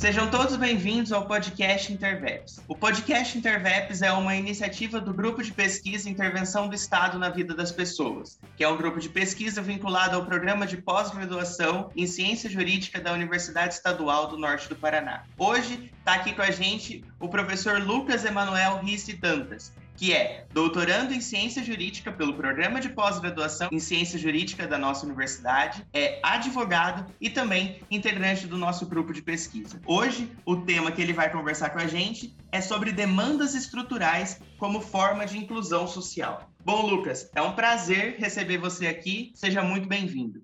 Sejam 0.00 0.30
todos 0.30 0.56
bem-vindos 0.56 1.12
ao 1.12 1.26
podcast 1.26 1.92
Interveps. 1.92 2.58
O 2.66 2.74
podcast 2.74 3.36
Interveps 3.36 4.00
é 4.00 4.10
uma 4.10 4.34
iniciativa 4.34 4.98
do 4.98 5.12
Grupo 5.12 5.42
de 5.42 5.52
Pesquisa 5.52 6.08
e 6.08 6.12
Intervenção 6.12 6.70
do 6.70 6.74
Estado 6.74 7.18
na 7.18 7.28
Vida 7.28 7.54
das 7.54 7.70
Pessoas, 7.70 8.38
que 8.56 8.64
é 8.64 8.68
um 8.68 8.78
grupo 8.78 8.98
de 8.98 9.10
pesquisa 9.10 9.60
vinculado 9.60 10.16
ao 10.16 10.24
programa 10.24 10.66
de 10.66 10.78
pós-graduação 10.78 11.90
em 11.94 12.06
Ciência 12.06 12.48
Jurídica 12.48 12.98
da 12.98 13.12
Universidade 13.12 13.74
Estadual 13.74 14.28
do 14.28 14.38
Norte 14.38 14.70
do 14.70 14.74
Paraná. 14.74 15.24
Hoje 15.36 15.92
está 15.98 16.14
aqui 16.14 16.32
com 16.32 16.40
a 16.40 16.50
gente 16.50 17.04
o 17.20 17.28
professor 17.28 17.78
Lucas 17.78 18.24
Emanuel 18.24 18.78
Risse 18.78 19.12
Dantas, 19.12 19.70
que 20.00 20.14
é 20.14 20.46
doutorando 20.50 21.12
em 21.12 21.20
ciência 21.20 21.62
jurídica 21.62 22.10
pelo 22.10 22.32
programa 22.32 22.80
de 22.80 22.88
pós-graduação 22.88 23.68
em 23.70 23.78
ciência 23.78 24.18
jurídica 24.18 24.66
da 24.66 24.78
nossa 24.78 25.04
universidade, 25.04 25.86
é 25.92 26.18
advogado 26.22 27.04
e 27.20 27.28
também 27.28 27.82
integrante 27.90 28.46
do 28.46 28.56
nosso 28.56 28.86
grupo 28.86 29.12
de 29.12 29.20
pesquisa. 29.20 29.78
Hoje, 29.84 30.32
o 30.46 30.56
tema 30.56 30.90
que 30.90 31.02
ele 31.02 31.12
vai 31.12 31.30
conversar 31.30 31.68
com 31.68 31.80
a 31.80 31.86
gente 31.86 32.34
é 32.50 32.62
sobre 32.62 32.92
demandas 32.92 33.54
estruturais 33.54 34.40
como 34.56 34.80
forma 34.80 35.26
de 35.26 35.36
inclusão 35.36 35.86
social. 35.86 36.50
Bom, 36.64 36.86
Lucas, 36.86 37.28
é 37.34 37.42
um 37.42 37.52
prazer 37.52 38.16
receber 38.16 38.56
você 38.56 38.86
aqui. 38.86 39.32
Seja 39.34 39.62
muito 39.62 39.86
bem-vindo. 39.86 40.40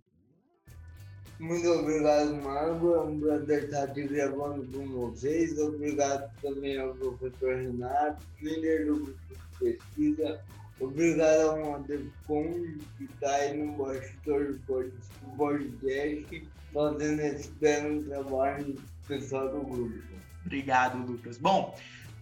Muito 1.41 1.67
obrigado, 1.67 2.35
Margo. 2.43 2.95
É 2.95 3.01
um 3.01 3.19
prazer 3.19 3.65
estar 3.65 3.85
aqui 3.85 4.07
gravando 4.07 4.67
com 4.67 4.87
vocês. 4.87 5.59
Obrigado 5.59 6.31
também 6.43 6.79
ao 6.79 6.95
professor 6.95 7.57
Renato, 7.57 8.23
líder 8.43 8.85
do 8.85 8.97
grupo 8.97 9.46
pesquisa. 9.59 10.41
Obrigado 10.79 11.41
ao 11.41 11.73
Madepcom, 11.73 12.53
que 12.99 13.05
está 13.05 13.35
aí 13.35 13.57
no 13.57 13.73
bastidor 13.73 14.59
do 14.67 14.91
podcast, 15.37 16.49
fazendo 16.73 17.21
esse 17.21 17.51
belo 17.53 18.03
trabalho 18.05 18.75
pessoal 19.09 19.49
do 19.49 19.61
grupo. 19.61 20.03
Obrigado, 20.45 20.99
Lucas. 20.99 21.39
Bom, 21.39 21.77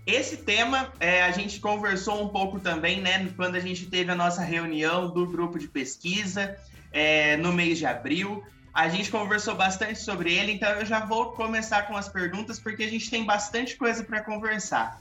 esse 0.06 0.36
tema 0.36 0.92
é, 1.00 1.22
a 1.22 1.30
gente 1.30 1.60
conversou 1.60 2.22
um 2.22 2.28
pouco 2.28 2.60
também, 2.60 3.00
né, 3.00 3.28
quando 3.36 3.56
a 3.56 3.60
gente 3.60 3.86
teve 3.86 4.10
a 4.10 4.14
nossa 4.14 4.42
reunião 4.42 5.10
do 5.10 5.26
grupo 5.26 5.58
de 5.58 5.66
pesquisa 5.66 6.56
é, 6.92 7.36
no 7.38 7.52
mês 7.52 7.78
de 7.78 7.86
abril. 7.86 8.44
A 8.72 8.88
gente 8.88 9.10
conversou 9.10 9.54
bastante 9.54 9.98
sobre 9.98 10.32
ele, 10.34 10.52
então 10.52 10.68
eu 10.70 10.84
já 10.84 11.04
vou 11.04 11.32
começar 11.32 11.86
com 11.86 11.96
as 11.96 12.08
perguntas, 12.08 12.58
porque 12.58 12.82
a 12.82 12.88
gente 12.88 13.08
tem 13.08 13.24
bastante 13.24 13.76
coisa 13.76 14.04
para 14.04 14.20
conversar. 14.20 15.00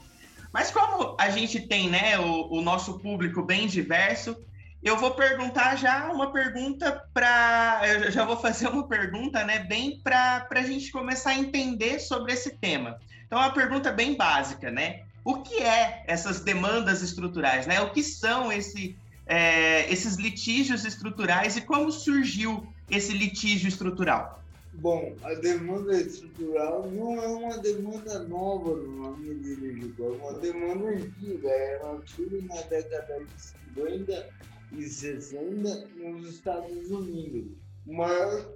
Mas 0.54 0.70
como 0.70 1.16
a 1.18 1.30
gente 1.30 1.58
tem 1.66 1.90
né, 1.90 2.16
o, 2.16 2.58
o 2.58 2.62
nosso 2.62 3.00
público 3.00 3.42
bem 3.42 3.66
diverso, 3.66 4.36
eu 4.80 4.96
vou 4.96 5.10
perguntar 5.10 5.74
já 5.74 6.12
uma 6.12 6.30
pergunta 6.32 7.02
para. 7.12 7.80
Eu 7.84 8.12
já 8.12 8.24
vou 8.24 8.36
fazer 8.36 8.68
uma 8.68 8.86
pergunta, 8.86 9.42
né, 9.42 9.58
bem 9.58 9.98
para 9.98 10.46
a 10.48 10.62
gente 10.62 10.92
começar 10.92 11.30
a 11.30 11.38
entender 11.38 11.98
sobre 11.98 12.32
esse 12.32 12.56
tema. 12.58 13.00
Então, 13.26 13.36
é 13.40 13.46
uma 13.46 13.52
pergunta 13.52 13.90
bem 13.90 14.14
básica, 14.16 14.70
né? 14.70 15.00
O 15.24 15.42
que 15.42 15.60
é 15.60 16.04
essas 16.06 16.38
demandas 16.38 17.02
estruturais, 17.02 17.66
né? 17.66 17.80
O 17.80 17.90
que 17.90 18.04
são 18.04 18.52
esse, 18.52 18.96
é, 19.26 19.92
esses 19.92 20.14
litígios 20.14 20.84
estruturais 20.84 21.56
e 21.56 21.62
como 21.62 21.90
surgiu 21.90 22.64
esse 22.88 23.12
litígio 23.12 23.66
estrutural? 23.66 24.43
Bom, 24.76 25.14
a 25.22 25.34
demanda 25.34 25.98
estrutural 25.98 26.90
não 26.90 27.14
é 27.22 27.28
uma 27.28 27.58
demanda 27.58 28.18
nova 28.24 28.74
no 28.76 29.06
âmbito 29.06 29.42
jurídico, 29.42 30.02
é 30.02 30.08
uma 30.08 30.32
demanda 30.40 30.88
antiga. 30.88 31.48
Ela 31.48 32.02
surge 32.06 32.42
na 32.42 32.60
década 32.62 33.24
de 33.24 33.42
50 33.74 34.28
e 34.72 34.82
60 34.82 35.88
nos 35.96 36.28
Estados 36.28 36.90
Unidos. 36.90 37.56
O 37.86 37.94
maior 37.94 38.52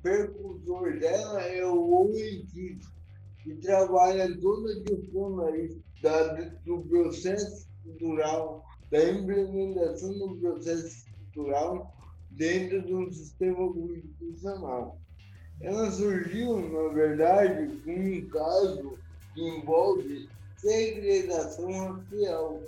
precursor 0.00 0.98
dela 0.98 1.42
é 1.42 1.64
o 1.66 1.92
Owen 1.92 2.46
que 3.42 3.54
trabalha 3.56 4.38
toda 4.40 4.72
a 4.72 5.12
forma 5.12 5.52
da, 6.02 6.34
do 6.64 6.82
processo 6.82 7.68
cultural, 7.82 8.64
da 8.90 9.10
implementação 9.10 10.18
do 10.18 10.36
processo 10.36 11.04
cultural 11.32 11.94
dentro 12.30 12.82
de 12.82 12.94
um 12.94 13.10
sistema 13.10 13.72
constitucional. 13.72 14.98
Ela 15.60 15.90
surgiu, 15.90 16.60
na 16.70 16.94
verdade, 16.94 17.76
com 17.84 17.92
um 17.92 18.28
caso 18.28 18.98
que 19.34 19.42
envolve 19.42 20.28
segregação 20.56 21.94
racial, 21.94 22.62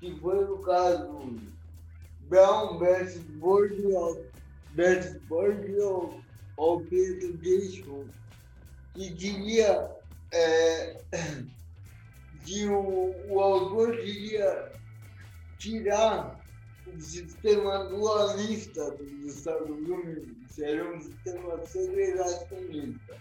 que 0.00 0.14
foi 0.20 0.44
o 0.44 0.58
caso 0.58 1.36
Brown 2.28 2.78
versus 2.78 3.22
Bordeaux, 3.22 4.20
versus 4.74 5.20
Bordeaux 5.22 6.20
Obligation, 6.58 8.04
que 8.94 9.10
diria 9.10 9.90
é, 10.32 11.00
que 12.44 12.66
o, 12.66 13.14
o 13.28 13.40
autor 13.40 13.96
queria 13.96 14.72
tirar 15.58 16.40
o 16.86 17.00
sistema 17.00 17.84
dualista 17.84 18.90
dos 18.92 19.36
Estados 19.36 19.68
Unidos, 19.68 20.35
era 20.62 20.94
um 20.94 21.00
sistema 21.00 21.64
segregacionista. 21.66 23.16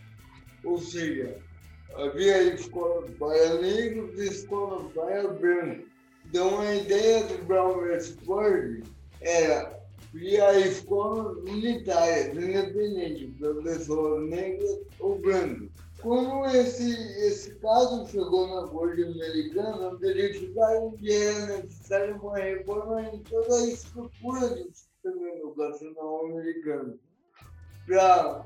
Ou 0.63 0.79
seja, 0.79 1.38
havia 1.96 2.53
escola 2.53 3.07
para 3.19 3.62
negros 3.62 4.19
e 4.19 4.28
escola 4.28 4.90
para 4.90 5.28
brancos. 5.28 5.85
Então 6.25 6.59
a 6.59 6.75
ideia 6.75 7.24
do 7.25 7.45
Brown 7.45 7.79
vs. 7.81 8.18
Ford 8.25 8.84
era 9.22 9.79
criar 10.12 10.57
escolas 10.59 11.38
unitárias, 11.50 12.35
independente, 12.35 13.28
professor 13.38 14.22
negro 14.22 14.85
ou 15.00 15.19
branco. 15.19 15.69
Quando 16.01 16.45
esse, 16.56 16.91
esse 17.25 17.56
caso 17.56 18.06
chegou 18.07 18.47
na 18.47 18.68
Corte 18.68 19.03
Americana, 19.03 19.95
verificaram 19.95 20.91
que 20.91 21.12
era 21.12 21.57
necessária 21.57 22.16
uma 22.16 22.38
reforma 22.38 23.01
em 23.01 23.19
toda 23.24 23.56
a 23.56 23.68
estrutura 23.68 24.50
do 24.50 24.72
sistema 24.72 25.29
educacional 25.29 26.25
americano. 26.28 27.00
Para, 27.85 28.46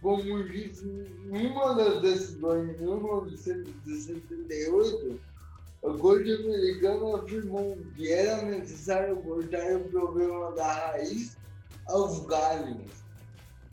como 0.00 0.48
disse 0.48 0.86
uma 1.30 1.74
das 1.74 2.00
decisões 2.00 2.76
de 2.76 2.84
1978, 2.84 5.20
a 5.84 5.92
Corte 5.98 6.32
Americana 6.32 7.16
afirmou 7.16 7.76
que 7.94 8.12
era 8.12 8.42
necessário 8.42 9.16
cortar 9.18 9.76
o 9.76 9.88
problema 9.88 10.50
da 10.52 10.72
raiz 10.72 11.36
aos 11.86 12.26
galhos 12.26 12.98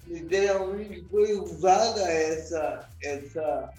literalmente 0.07 1.05
foi 1.09 1.33
usada 1.33 2.01
essa, 2.01 2.87
essa, 3.01 3.73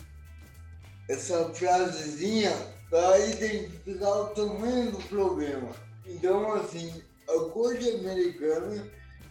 essa 1.08 1.54
frasezinha 1.54 2.52
para 2.90 3.18
identificar 3.18 4.10
o 4.10 4.26
tamanho 4.28 4.92
do 4.92 4.98
problema. 5.08 5.70
Então, 6.06 6.52
assim, 6.54 7.02
a 7.28 7.50
Corte 7.50 7.88
Americana 7.90 8.86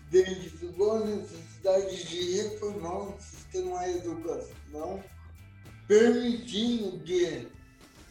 identificou 0.09 0.97
a 0.97 1.05
necessidade 1.05 1.54
de 1.73 2.41
reformar 2.41 3.09
o 3.09 3.15
sistema 3.19 3.89
educação, 3.89 5.03
permitindo 5.87 6.99
que 6.99 7.47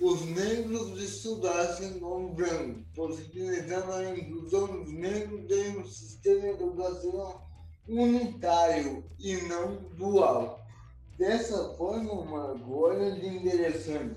os 0.00 0.24
negros 0.24 1.00
estudassem 1.00 2.00
como 2.00 2.34
brancos, 2.34 2.82
possibilitando 2.96 3.92
a 3.92 4.10
inclusão 4.10 4.66
dos 4.66 4.92
negros 4.92 5.48
em 5.50 5.78
um 5.78 5.86
sistema 5.86 6.48
educacional 6.48 7.48
unitário 7.88 9.04
e 9.20 9.36
não 9.42 9.76
dual. 9.96 10.60
Dessa 11.16 11.74
forma, 11.74 12.24
Margot, 12.24 12.76
olha 12.76 13.12
de 13.12 13.26
interessante. 13.28 14.16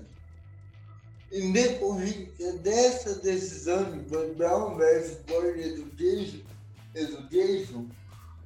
Em 1.30 1.52
decorrência 1.52 2.54
dessa 2.54 3.14
decisão 3.20 3.84
do 3.98 4.34
Brown 4.34 4.76
vs. 4.76 5.18
Board 5.26 5.60
Education, 5.60 6.40
Education, 6.94 7.86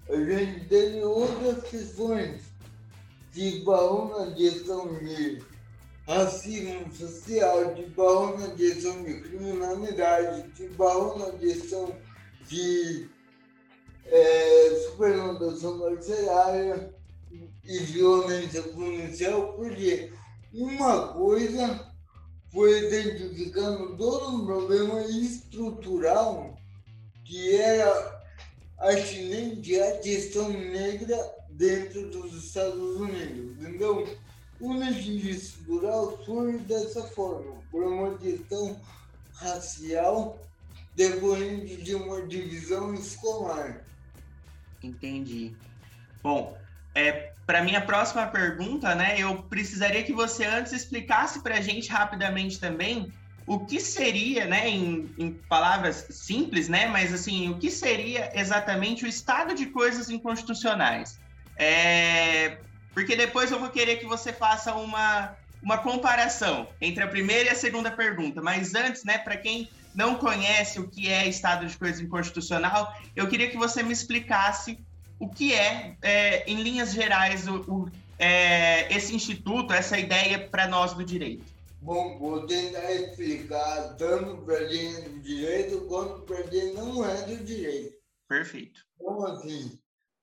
a 0.08 0.16
gente 0.16 0.66
teve 0.66 1.02
outras 1.02 1.62
questões. 1.64 2.52
De 3.32 3.60
baú 3.60 4.10
na 4.10 4.36
gestão 4.36 4.92
de 4.98 5.42
racismo 6.06 6.92
social, 6.92 7.74
de 7.74 7.86
baú 7.86 8.38
na 8.38 8.54
gestão 8.54 9.02
de 9.02 9.22
criminalidade, 9.22 10.50
de 10.52 10.68
baú 10.74 11.18
na 11.18 11.38
gestão 11.38 11.96
de 12.46 13.08
é, 14.04 14.86
superlotação 14.90 15.80
carcerária 15.80 16.94
e 17.64 17.78
violência 17.78 18.62
policial, 18.64 19.54
porque 19.54 20.12
uma 20.52 21.08
coisa 21.14 21.90
foi 22.52 22.86
identificando 22.86 23.96
todo 23.96 24.36
um 24.36 24.44
problema 24.44 25.00
estrutural 25.04 26.54
que 27.24 27.56
era 27.56 28.21
atinente 28.82 29.80
à 29.80 29.98
questão 29.98 30.50
negra 30.50 31.16
dentro 31.50 32.10
dos 32.10 32.44
Estados 32.44 32.96
Unidos. 32.96 33.56
Então, 33.66 34.04
o 34.60 34.72
litígio 34.74 35.30
estrutural 35.30 36.18
surge 36.24 36.58
dessa 36.58 37.02
forma, 37.02 37.54
por 37.70 37.84
uma 37.84 38.18
questão 38.18 38.78
racial 39.34 40.38
decorrente 40.94 41.76
de 41.76 41.94
uma 41.94 42.22
divisão 42.26 42.92
escolar. 42.94 43.84
Entendi. 44.82 45.54
Bom, 46.22 46.56
é, 46.94 47.32
para 47.46 47.62
minha 47.62 47.80
próxima 47.80 48.26
pergunta, 48.26 48.94
né, 48.94 49.18
eu 49.18 49.42
precisaria 49.44 50.02
que 50.02 50.12
você 50.12 50.44
antes 50.44 50.72
explicasse 50.72 51.40
para 51.40 51.56
a 51.58 51.60
gente 51.60 51.90
rapidamente 51.90 52.60
também 52.60 53.12
o 53.46 53.60
que 53.60 53.80
seria, 53.80 54.46
né, 54.46 54.68
em, 54.68 55.12
em, 55.18 55.32
palavras 55.32 56.06
simples, 56.10 56.68
né, 56.68 56.86
mas 56.86 57.12
assim, 57.12 57.50
o 57.50 57.58
que 57.58 57.70
seria 57.70 58.30
exatamente 58.34 59.04
o 59.04 59.08
estado 59.08 59.54
de 59.54 59.66
coisas 59.66 60.10
inconstitucionais? 60.10 61.18
É, 61.56 62.58
porque 62.94 63.16
depois 63.16 63.50
eu 63.50 63.58
vou 63.58 63.68
querer 63.68 63.96
que 63.96 64.06
você 64.06 64.32
faça 64.32 64.74
uma, 64.74 65.36
uma 65.62 65.78
comparação 65.78 66.68
entre 66.80 67.02
a 67.02 67.08
primeira 67.08 67.48
e 67.48 67.52
a 67.52 67.54
segunda 67.54 67.90
pergunta, 67.90 68.40
mas 68.40 68.74
antes, 68.74 69.04
né, 69.04 69.18
para 69.18 69.36
quem 69.36 69.68
não 69.94 70.14
conhece 70.14 70.80
o 70.80 70.88
que 70.88 71.08
é 71.08 71.26
estado 71.28 71.66
de 71.66 71.76
coisas 71.76 72.00
inconstitucional, 72.00 72.94
eu 73.14 73.28
queria 73.28 73.50
que 73.50 73.56
você 73.56 73.82
me 73.82 73.92
explicasse 73.92 74.78
o 75.18 75.28
que 75.28 75.52
é, 75.54 75.96
é 76.02 76.50
em 76.50 76.62
linhas 76.62 76.92
gerais, 76.92 77.46
o, 77.46 77.56
o 77.68 77.90
é, 78.18 78.94
esse 78.94 79.14
instituto, 79.14 79.72
essa 79.72 79.98
ideia 79.98 80.38
para 80.38 80.68
nós 80.68 80.94
do 80.94 81.04
direito. 81.04 81.51
Bom, 81.82 82.16
vou 82.16 82.46
tentar 82.46 82.92
explicar 82.92 83.96
tanto 83.96 84.36
para 84.44 84.68
quem 84.68 84.94
é 84.94 85.00
do 85.00 85.18
direito 85.18 85.80
quanto 85.88 86.22
para 86.22 86.44
quem 86.44 86.72
não 86.74 87.04
é 87.04 87.22
do 87.22 87.36
direito. 87.44 87.96
Perfeito. 88.28 88.80
Então, 88.94 89.26
assim, 89.26 89.80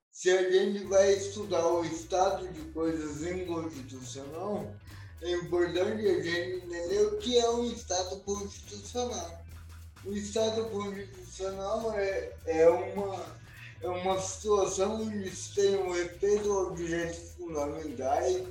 se 0.10 0.30
a 0.32 0.50
gente 0.50 0.86
vai 0.86 1.12
estudar 1.12 1.68
o 1.68 1.84
estado 1.84 2.48
de 2.48 2.62
coisas 2.72 3.22
inconstitucional, 3.24 4.74
é 5.22 5.32
importante 5.34 6.08
a 6.08 6.24
gente 6.24 6.64
entender 6.64 7.02
o 7.08 7.18
que 7.18 7.38
é 7.38 7.50
um 7.50 7.66
estado 7.66 8.22
constitucional. 8.22 9.44
O 10.06 10.14
estado 10.14 10.64
constitucional 10.70 11.92
é, 11.96 12.38
é, 12.46 12.70
uma, 12.70 13.26
é 13.82 13.88
uma 13.90 14.18
situação 14.22 15.02
onde 15.02 15.30
se 15.30 15.56
tem 15.56 15.76
o 15.76 15.92
respeito 15.92 16.50
aos 16.54 16.78
direitos 16.78 17.34
fundamentais, 17.34 18.48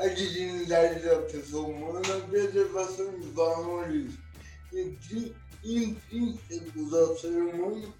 a 0.00 0.08
dignidade 0.08 1.00
da 1.00 1.16
pessoa 1.22 1.68
humana, 1.68 2.00
a 2.00 2.20
preservação 2.26 3.20
de 3.20 3.28
valores 3.28 4.14
intrínsecos 5.62 6.94
ao 6.94 7.18
ser 7.18 7.28
humano 7.28 7.92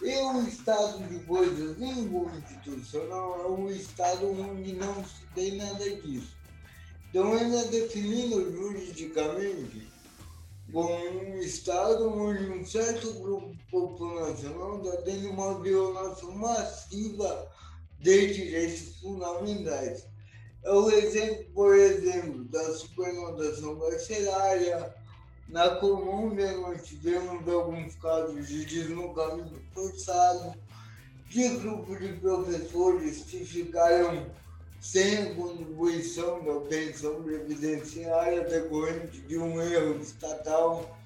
e 0.00 0.16
o 0.18 0.46
estado 0.46 1.02
de 1.08 1.18
coisas 1.24 1.80
inconstitucional 1.80 3.40
é 3.40 3.48
um 3.48 3.68
estado 3.70 4.30
onde 4.30 4.72
não 4.74 5.04
se 5.04 5.26
tem 5.34 5.56
nada 5.56 5.90
disso. 5.96 6.36
Então 7.10 7.36
ele 7.36 7.56
é 7.56 7.64
definido 7.64 8.52
juridicamente 8.52 9.90
como 10.72 10.94
um 10.94 11.38
estado 11.40 12.08
onde 12.08 12.44
um 12.50 12.64
certo 12.64 13.14
grupo 13.14 13.56
populacional 13.68 14.80
está 14.80 15.02
tendo 15.02 15.30
uma 15.30 15.60
violação 15.60 16.36
massiva 16.36 17.50
de 17.98 18.32
direitos 18.32 18.96
fundamentais. 19.00 20.11
É 20.64 20.70
o 20.70 20.90
exemplo, 20.90 21.44
por 21.54 21.74
exemplo, 21.74 22.44
da 22.44 22.72
supernotação 22.74 23.78
carcerária. 23.80 24.94
Na 25.48 25.70
Colômbia, 25.76 26.56
nós 26.58 26.82
tivemos 26.86 27.46
alguns 27.48 27.94
casos 27.96 28.46
de 28.46 28.64
deslocamento 28.64 29.60
forçado, 29.74 30.54
de 31.28 31.48
grupo 31.56 31.96
de 31.96 32.12
professores 32.14 33.24
que 33.24 33.44
ficaram 33.44 34.26
sem 34.80 35.34
contribuição 35.34 36.44
da 36.44 36.60
pensão 36.68 37.22
previdenciária 37.22 38.44
decorrente 38.44 39.20
de 39.20 39.38
um 39.38 39.60
erro 39.60 40.00
estatal. 40.00 40.98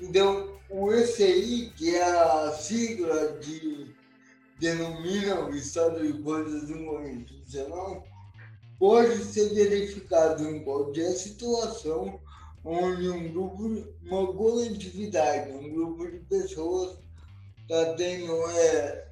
Então, 0.00 0.56
o 0.70 0.92
ECI, 0.92 1.72
que 1.76 1.94
é 1.94 2.02
a 2.02 2.52
sigla 2.52 3.38
de 3.40 3.92
denomina 4.58 5.44
o 5.44 5.54
estado 5.54 6.00
de 6.00 6.22
coisas 6.22 6.70
inconstitucional, 6.70 8.06
pode 8.78 9.24
ser 9.24 9.54
verificado 9.54 10.48
em 10.48 10.62
qualquer 10.62 11.12
situação 11.12 12.20
onde 12.64 13.08
um 13.10 13.28
grupo, 13.30 13.84
uma 14.02 14.26
coletividade, 14.32 15.50
um 15.50 15.70
grupo 15.70 16.10
de 16.10 16.18
pessoas 16.20 16.96
está 17.60 17.94
tendo, 17.94 18.32
é, 18.50 19.06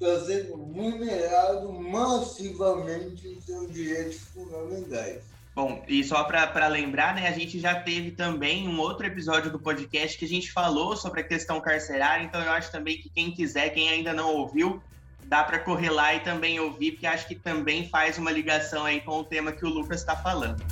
está 0.00 0.24
sendo 0.24 0.56
vulnerado 0.56 1.72
massivamente 1.72 3.28
em 3.28 3.40
seus 3.40 3.72
direitos 3.72 4.18
fundamentais. 4.34 5.22
Bom, 5.54 5.82
e 5.88 6.04
só 6.04 6.22
para 6.22 6.68
lembrar, 6.68 7.16
né, 7.16 7.26
a 7.26 7.32
gente 7.32 7.58
já 7.58 7.80
teve 7.80 8.12
também 8.12 8.68
um 8.68 8.78
outro 8.78 9.06
episódio 9.06 9.50
do 9.50 9.58
podcast 9.58 10.16
que 10.16 10.24
a 10.24 10.28
gente 10.28 10.52
falou 10.52 10.96
sobre 10.96 11.20
a 11.20 11.24
questão 11.24 11.60
carcerária, 11.60 12.24
então 12.24 12.40
eu 12.40 12.52
acho 12.52 12.70
também 12.70 12.98
que 12.98 13.08
quem 13.08 13.32
quiser, 13.32 13.70
quem 13.70 13.88
ainda 13.88 14.12
não 14.12 14.36
ouviu, 14.36 14.80
dá 15.28 15.44
para 15.44 15.58
correr 15.58 15.90
lá 15.90 16.14
e 16.14 16.20
também 16.20 16.58
ouvir, 16.58 16.92
porque 16.92 17.06
acho 17.06 17.28
que 17.28 17.34
também 17.34 17.88
faz 17.88 18.16
uma 18.16 18.30
ligação 18.30 18.84
aí 18.84 19.00
com 19.00 19.18
o 19.18 19.24
tema 19.24 19.52
que 19.52 19.64
o 19.64 19.68
Lucas 19.68 20.00
está 20.00 20.16
falando. 20.16 20.64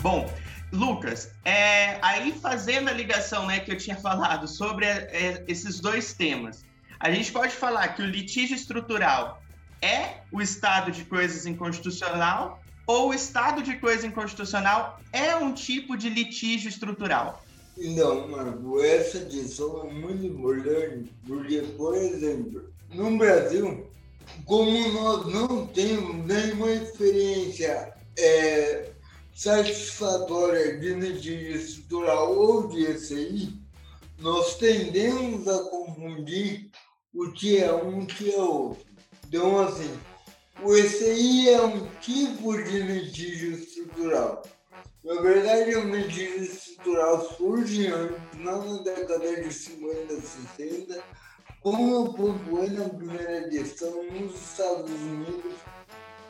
Bom, 0.00 0.32
Lucas, 0.72 1.32
é, 1.44 1.98
aí 2.00 2.32
fazendo 2.32 2.88
a 2.88 2.92
ligação 2.92 3.46
né, 3.46 3.58
que 3.58 3.72
eu 3.72 3.76
tinha 3.76 3.96
falado 3.96 4.46
sobre 4.46 4.86
é, 4.86 5.44
esses 5.48 5.80
dois 5.80 6.14
temas, 6.14 6.64
a 7.00 7.10
gente 7.10 7.32
pode 7.32 7.54
falar 7.54 7.88
que 7.88 8.02
o 8.02 8.06
litígio 8.06 8.54
estrutural 8.54 9.42
é 9.82 10.18
o 10.30 10.40
estado 10.40 10.92
de 10.92 11.04
coisas 11.04 11.46
inconstitucional 11.46 12.62
ou 12.86 13.10
o 13.10 13.14
estado 13.14 13.62
de 13.62 13.76
coisa 13.76 14.06
inconstitucional 14.06 15.00
é 15.12 15.34
um 15.36 15.52
tipo 15.52 15.96
de 15.96 16.08
litígio 16.08 16.68
estrutural? 16.68 17.44
Não, 17.80 18.26
Marco, 18.26 18.80
essa 18.80 19.20
questão 19.26 19.88
é 19.88 19.92
muito 19.92 20.26
importante, 20.26 21.14
porque, 21.24 21.60
por 21.76 21.94
exemplo, 21.94 22.72
no 22.92 23.16
Brasil, 23.16 23.86
como 24.44 24.92
nós 24.92 25.32
não 25.32 25.64
temos 25.68 26.26
nenhuma 26.26 26.72
experiência 26.72 27.94
é, 28.18 28.90
satisfatória 29.32 30.76
de 30.78 30.92
litígio 30.94 31.52
estrutural 31.52 32.36
ou 32.36 32.66
de 32.66 32.84
ECI, 32.84 33.56
nós 34.18 34.56
tendemos 34.56 35.46
a 35.46 35.62
confundir 35.70 36.70
o 37.14 37.30
que 37.30 37.58
é 37.58 37.72
um 37.72 38.00
e 38.00 38.02
o 38.02 38.06
que 38.06 38.34
é 38.34 38.42
outro. 38.42 38.88
Então, 39.24 39.60
assim, 39.60 39.96
o 40.64 40.74
ECI 40.74 41.50
é 41.50 41.62
um 41.62 41.86
tipo 42.00 42.60
de 42.60 42.82
litígio 42.82 43.52
estrutural 43.52 44.42
na 45.04 45.20
verdade, 45.20 45.76
o 45.76 45.84
medida 45.84 46.36
estrutural 46.44 47.28
surge 47.36 47.86
antes, 47.86 48.18
na 48.34 48.58
década 48.82 49.42
de 49.42 49.52
50, 49.52 50.20
60, 50.56 51.02
como 51.60 52.12
pontuei 52.14 52.70
na 52.70 52.88
primeira 52.88 53.48
questão, 53.48 54.02
nos 54.04 54.34
Estados 54.34 54.90
Unidos. 54.90 55.54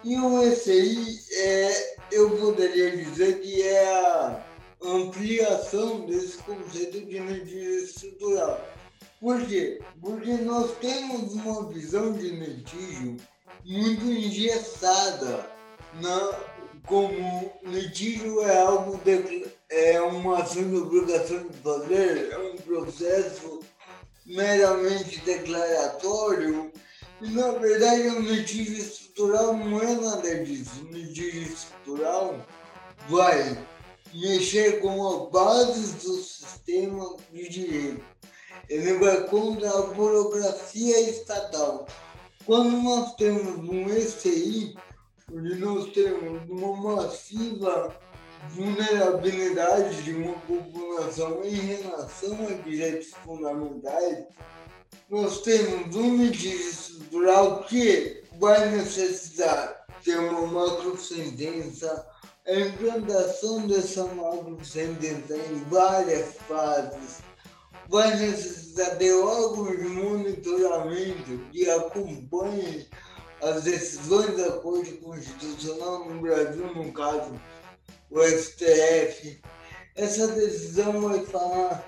E 0.05 0.17
o 0.17 0.43
ECI, 0.43 1.19
é, 1.33 1.97
eu 2.13 2.31
poderia 2.39 2.97
dizer 2.97 3.41
que 3.41 3.63
é 3.63 3.95
a 3.95 4.45
ampliação 4.83 6.07
desse 6.07 6.39
conceito 6.39 7.05
de 7.07 7.21
medida 7.21 7.85
estrutural. 7.85 8.65
Por 9.21 9.45
quê? 9.47 9.81
Porque 10.01 10.33
nós 10.35 10.71
temos 10.79 11.33
uma 11.33 11.69
visão 11.69 12.13
de 12.13 12.29
litígio 12.29 13.17
muito 13.65 14.05
engessada 14.05 15.51
na 16.01 16.58
como 16.89 17.53
litígio 17.65 18.43
é 18.43 18.61
algo 18.63 18.99
de, 19.05 19.47
é 19.69 20.01
uma 20.01 20.39
ação 20.39 20.69
de 20.69 20.77
obrigação 20.77 21.47
de 21.47 21.57
fazer, 21.59 22.33
é 22.33 22.39
um 22.39 22.57
processo 22.57 23.61
meramente 24.25 25.21
declaratório, 25.21 26.73
e 27.21 27.31
na 27.31 27.53
verdade 27.53 28.09
um 28.09 28.21
litígio 28.21 28.79
estrutural 28.79 29.57
não 29.57 29.81
é 29.81 29.95
nada 29.95 30.45
disso. 30.45 30.87
Um 30.87 30.93
litígio 30.93 31.43
estrutural 31.43 32.47
vai 33.09 33.59
mexer 34.15 34.81
com 34.81 35.07
a 35.07 35.31
base 35.31 35.93
do 35.97 36.15
sistema 36.23 37.17
de 37.33 37.49
direito. 37.49 38.05
Ele 38.69 38.95
vai 38.99 39.25
contra 39.25 39.71
a 39.71 39.83
burocracia 39.83 41.01
estatal. 41.01 41.87
Quando 42.45 42.71
nós 42.83 43.15
temos 43.17 43.69
um 43.69 43.91
ECI, 43.91 44.75
nós 45.31 45.93
temos 45.93 46.49
uma 46.49 46.95
massiva 46.95 47.95
vulnerabilidade 48.51 50.03
de 50.03 50.15
uma 50.15 50.35
população 50.41 51.45
em 51.45 51.55
relação 51.55 52.47
a 52.47 52.53
direitos 52.63 53.11
fundamentais, 53.25 54.25
nós 55.11 55.43
temos 55.43 55.95
um 55.97 56.17
litígio 56.17 56.71
estrutural 56.71 57.65
que 57.65 58.23
vai 58.39 58.71
necessitar 58.71 59.87
ter 60.03 60.19
uma 60.19 60.47
macro-sentença, 60.47 62.07
a 62.47 62.55
implantação 62.55 63.67
dessa 63.67 64.05
macro-sentença 64.05 65.37
em 65.37 65.65
várias 65.69 66.35
fases, 66.49 67.19
vai 67.89 68.17
necessitar 68.17 68.97
de 68.97 69.13
órgãos 69.13 69.77
de 69.77 69.89
monitoramento 69.89 71.39
que 71.51 71.69
acompanhem 71.71 72.87
as 73.43 73.63
decisões 73.63 74.37
da 74.37 74.53
Corte 74.53 74.93
Constitucional 74.93 76.09
no 76.09 76.21
Brasil, 76.21 76.75
no 76.75 76.93
caso 76.93 77.33
o 78.11 78.23
STF, 78.23 79.41
essa 79.95 80.29
decisão 80.29 81.01
vai 81.09 81.25
falar 81.27 81.85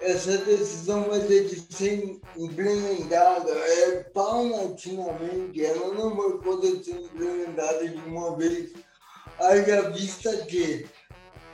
essa 0.00 0.38
decisão 0.38 1.04
vai 1.04 1.20
ter 1.20 1.48
de 1.48 1.74
ser 1.74 2.20
implementada 2.36 3.50
é, 3.50 4.04
paulatinamente, 4.14 5.64
ela 5.64 5.92
não 5.94 6.16
vai 6.16 6.38
poder 6.38 6.82
ser 6.84 7.00
implementada 7.00 7.88
de 7.88 7.96
uma 8.08 8.36
vez, 8.36 8.72
haja 9.40 9.90
vista 9.90 10.36
que 10.46 10.86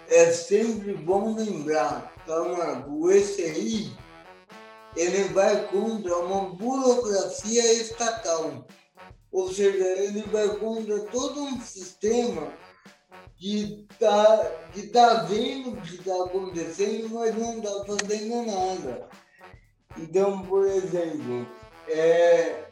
é 0.09 0.31
sempre 0.31 0.95
bom 0.95 1.35
lembrar, 1.35 2.13
Marco? 2.27 2.91
O 2.91 3.11
ECI 3.11 3.97
ele 4.97 5.25
vai 5.33 5.67
contra 5.69 6.17
uma 6.19 6.51
burocracia 6.51 7.73
estatal, 7.73 8.67
ou 9.35 9.53
seja, 9.53 9.85
ele 9.85 10.23
vai 10.23 10.49
contra 10.59 11.01
todo 11.07 11.43
um 11.43 11.61
sistema 11.61 12.53
que 13.37 13.85
está 13.91 14.69
que 14.73 14.87
tá 14.87 15.25
vendo 15.25 15.71
o 15.71 15.83
que 15.83 15.97
está 15.97 16.15
acontecendo, 16.23 17.09
mas 17.13 17.37
não 17.37 17.59
está 17.59 17.85
fazendo 17.85 18.47
nada. 18.47 19.09
Então, 19.99 20.43
por 20.43 20.65
exemplo, 20.69 21.49
é, 21.89 22.69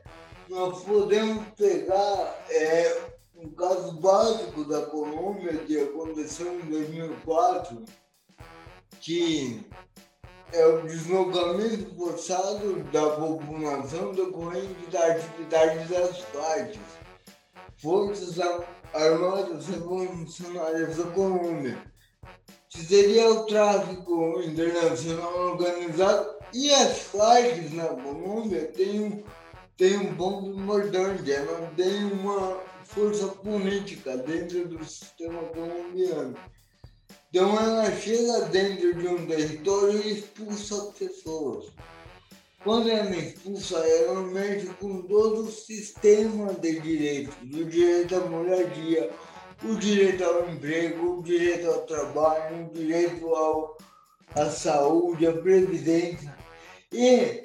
nós 0.49 0.85
podemos 0.85 1.49
pegar 1.57 2.47
é, 2.49 3.11
um 3.35 3.51
caso 3.51 3.95
básico 3.95 4.65
da 4.65 4.87
Colômbia 4.87 5.59
que 5.59 5.77
aconteceu 5.81 6.61
em 6.61 6.71
2004, 6.71 7.85
que 9.01 9.67
é 10.53 10.67
o 10.67 10.87
deslocamento 10.87 11.95
forçado 11.97 12.83
da 12.93 13.11
população 13.11 14.13
decorrente 14.13 14.91
da 14.91 15.07
atividade 15.07 15.89
das 15.89 16.19
partes. 16.27 16.81
Forças 17.79 18.39
Armadas 18.93 19.67
Revolucionárias 19.67 20.97
da 20.97 21.05
Colômbia, 21.11 21.83
que 22.69 22.79
seria 22.85 23.31
o 23.31 23.47
tráfico 23.47 24.41
internacional 24.43 25.53
organizado 25.53 26.31
e 26.53 26.73
as 26.73 26.99
Farc 26.99 27.75
na 27.75 27.87
Colômbia 27.87 28.67
têm 28.73 29.01
um, 29.01 29.23
têm 29.77 29.97
um 29.97 30.15
ponto 30.15 30.51
importante, 30.51 31.33
ela 31.33 31.73
tem 31.75 32.05
uma 32.05 32.61
força 32.85 33.29
política 33.29 34.19
dentro 34.19 34.69
do 34.69 34.85
sistema 34.85 35.43
colombiano. 35.45 36.37
Ela 37.35 37.91
chega 37.97 38.43
dentro 38.47 38.95
de 38.95 39.09
um 39.09 39.27
território 39.27 40.03
e 40.03 40.19
expulsa 40.19 40.93
pessoas. 40.99 41.73
Quando 42.63 42.91
ela 42.91 43.17
expulsa, 43.17 43.79
ela 43.79 44.21
mexe 44.21 44.67
com 44.79 45.01
todo 45.03 45.45
o 45.45 45.51
sistema 45.51 46.53
de 46.53 46.79
direitos, 46.81 47.35
o 47.43 47.65
direito 47.65 48.17
à 48.17 48.21
moradia, 48.21 49.11
o 49.65 49.75
direito 49.77 50.23
ao 50.23 50.51
emprego, 50.51 51.19
o 51.19 51.23
direito 51.23 51.69
ao 51.69 51.87
trabalho, 51.87 52.67
o 52.67 52.75
direito 52.75 53.35
ao, 53.35 53.79
à 54.35 54.51
saúde, 54.51 55.27
à 55.27 55.33
previdência. 55.33 56.37
E 56.93 57.45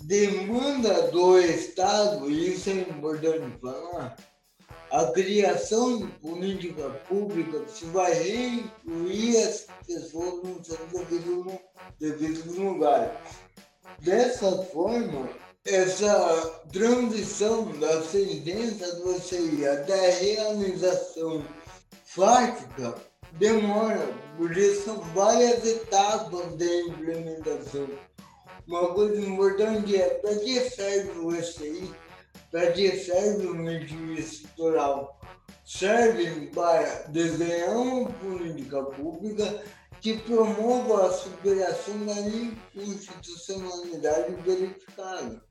demanda 0.00 1.10
do 1.10 1.38
Estado, 1.38 2.30
e 2.30 2.54
isso 2.54 2.70
é 2.70 2.72
importante 2.72 3.60
falar, 3.60 4.16
a 4.90 5.06
criação 5.12 5.98
de 5.98 6.06
política 6.18 6.88
pública 7.08 7.60
que 7.60 7.84
vai 7.86 8.12
reincluir 8.12 9.46
as 9.46 9.66
pessoas 9.86 10.42
no 10.44 10.64
seu 10.64 10.78
devido, 10.92 11.58
devido 11.98 12.62
lugar. 12.62 13.20
Dessa 14.00 14.62
forma, 14.64 15.28
essa 15.64 16.62
transição 16.72 17.66
da 17.78 18.02
sentença 18.02 18.96
do 18.96 19.20
CI 19.20 19.66
até 19.66 20.08
a 20.08 20.18
realização 20.18 21.44
fática 22.04 22.94
demora, 23.32 24.14
porque 24.36 24.74
são 24.76 24.98
várias 25.14 25.66
etapas 25.66 26.54
de 26.56 26.82
implementação. 26.82 27.88
Uma 28.66 28.94
coisa 28.94 29.20
importante 29.20 29.96
é 29.96 30.08
para 30.08 30.36
que 30.36 30.60
serve 30.70 31.18
o 31.18 31.42
SI 31.42 31.92
para 32.56 32.72
que 32.72 32.90
serve 32.96 33.46
o 33.48 33.62
regime 33.62 34.18
estrutural? 34.18 35.20
Serve 35.62 36.46
para 36.54 37.02
desenhar 37.08 37.76
uma 37.76 38.08
política 38.08 38.82
pública 38.82 39.62
que 40.00 40.16
promova 40.20 41.06
a 41.06 41.12
superação 41.12 42.06
da 42.06 42.18
inconstitucionalidade 42.18 44.36
verificada. 44.36 45.44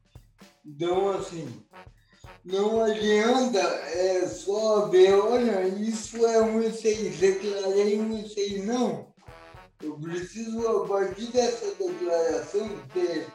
Então, 0.66 1.12
assim, 1.12 1.48
não 2.44 2.84
adianta 2.84 3.60
é, 3.60 4.28
só 4.28 4.88
ver, 4.88 5.14
olha, 5.14 5.68
isso 5.68 6.26
é 6.26 6.42
um 6.42 6.60
E6, 6.60 7.20
declarei 7.20 8.00
um 8.00 8.18
E6. 8.18 8.64
Não. 8.64 9.14
Eu 9.80 10.00
preciso, 10.00 10.68
a 10.68 10.88
partir 10.88 11.28
dessa 11.28 11.68
declaração, 11.76 12.68
ter 12.92 13.28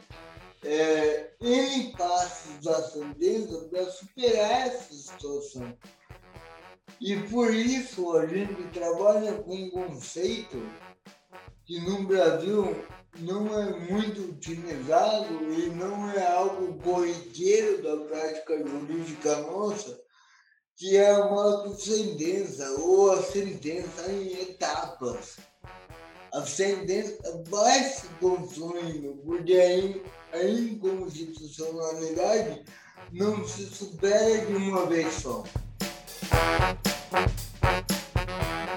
é, 0.64 1.31
em 1.40 1.93
passos 1.93 2.62
da 2.62 2.83
sentença 2.83 3.69
para 3.71 3.90
superar 3.90 4.67
essa 4.67 4.93
situação. 4.93 5.76
E 7.00 7.17
por 7.29 7.55
isso 7.55 8.17
a 8.17 8.26
gente 8.26 8.62
trabalha 8.73 9.35
com 9.35 9.55
um 9.55 9.71
conceito 9.71 10.61
que 11.64 11.81
no 11.81 12.05
Brasil 12.05 12.76
não 13.21 13.59
é 13.59 13.79
muito 13.90 14.21
utilizado 14.23 15.35
e 15.52 15.71
não 15.71 16.11
é 16.11 16.26
algo 16.26 16.75
corriqueiro 16.83 17.83
da 17.83 17.97
prática 18.05 18.59
jurídica 18.59 19.37
nossa, 19.43 19.99
que 20.76 20.97
é 20.97 21.11
a 21.11 21.75
sentença 21.76 22.69
ou 22.81 23.12
a 23.12 23.23
sentença 23.23 24.11
em 24.12 24.33
etapas. 24.40 25.38
A 26.33 26.45
sentença 26.47 27.43
vai 27.49 27.83
se 27.83 28.07
construindo, 28.21 29.21
porque 29.25 29.55
aí 29.55 30.02
a 30.33 30.45
inconstitucionalidade 30.45 32.63
não 33.13 33.47
se 33.47 33.67
supera 33.67 34.47
de 34.47 34.55
uma 34.55 34.87
vez 34.87 35.13
só. 35.15 35.45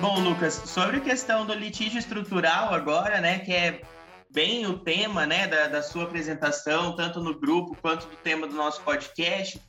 Bom, 0.01 0.19
Lucas, 0.19 0.55
sobre 0.65 0.97
a 0.97 1.01
questão 1.01 1.45
do 1.45 1.53
litígio 1.53 1.99
estrutural 1.99 2.73
agora, 2.73 3.21
né, 3.21 3.37
que 3.39 3.53
é 3.53 3.81
bem 4.29 4.65
o 4.65 4.79
tema, 4.79 5.25
né, 5.25 5.47
da, 5.47 5.67
da 5.67 5.83
sua 5.83 6.03
apresentação, 6.03 6.95
tanto 6.95 7.21
no 7.21 7.39
grupo 7.39 7.77
quanto 7.81 8.07
do 8.07 8.15
tema 8.17 8.45
do 8.47 8.55
nosso 8.55 8.81
podcast, 8.81 9.61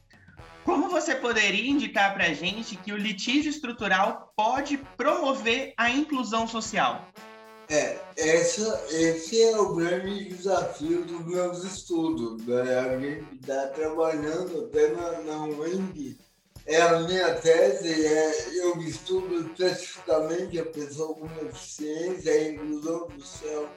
como 0.64 0.88
você 0.88 1.14
poderia 1.14 1.70
indicar 1.70 2.14
para 2.14 2.24
a 2.24 2.32
gente 2.32 2.74
que 2.76 2.90
o 2.90 2.96
litígio 2.96 3.50
estrutural 3.50 4.32
pode 4.34 4.78
promover 4.96 5.74
a 5.76 5.90
inclusão 5.90 6.48
social? 6.48 7.06
É, 7.74 7.98
essa, 8.16 8.86
esse 8.92 9.42
é 9.42 9.58
o 9.58 9.74
grande 9.74 10.26
desafio 10.26 11.04
dos 11.04 11.26
meus 11.26 11.64
estudos. 11.64 12.46
Né? 12.46 12.78
A 12.78 13.00
gente 13.00 13.34
está 13.34 13.66
trabalhando 13.66 14.66
até 14.66 14.92
na, 14.92 15.20
na 15.22 15.44
UENG. 15.46 16.16
É 16.66 16.80
a 16.80 17.00
minha 17.00 17.34
tese, 17.34 18.06
é, 18.06 18.58
eu 18.60 18.80
estudo 18.80 19.40
especificamente 19.40 20.60
a 20.60 20.66
pessoa 20.66 21.16
com 21.16 21.26
deficiência, 21.26 22.32
a 22.32 22.48
inclusão 22.48 23.08
social 23.18 23.68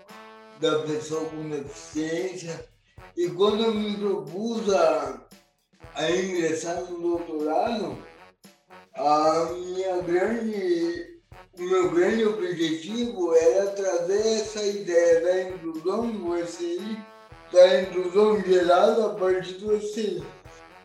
da 0.60 0.80
pessoa 0.84 1.26
com 1.32 1.50
deficiência. 1.50 2.70
E 3.16 3.28
quando 3.32 3.64
eu 3.64 3.74
me 3.74 3.98
propus 3.98 4.72
a, 4.76 5.28
a 5.96 6.12
ingressar 6.12 6.84
no 6.84 7.02
doutorado, 7.02 7.98
a 8.94 9.46
minha 9.54 10.02
grande 10.04 11.17
o 11.60 11.64
meu 11.64 11.92
grande 11.92 12.24
objetivo 12.24 13.34
era 13.34 13.72
trazer 13.72 14.42
essa 14.42 14.64
ideia 14.64 15.22
da 15.22 15.42
inclusão 15.50 16.12
do 16.12 16.38
SI, 16.46 17.00
da 17.52 17.82
inclusão 17.82 18.40
geral 18.44 19.08
a 19.08 19.16
partir 19.16 19.56
do 19.56 19.82
SI. 19.82 20.24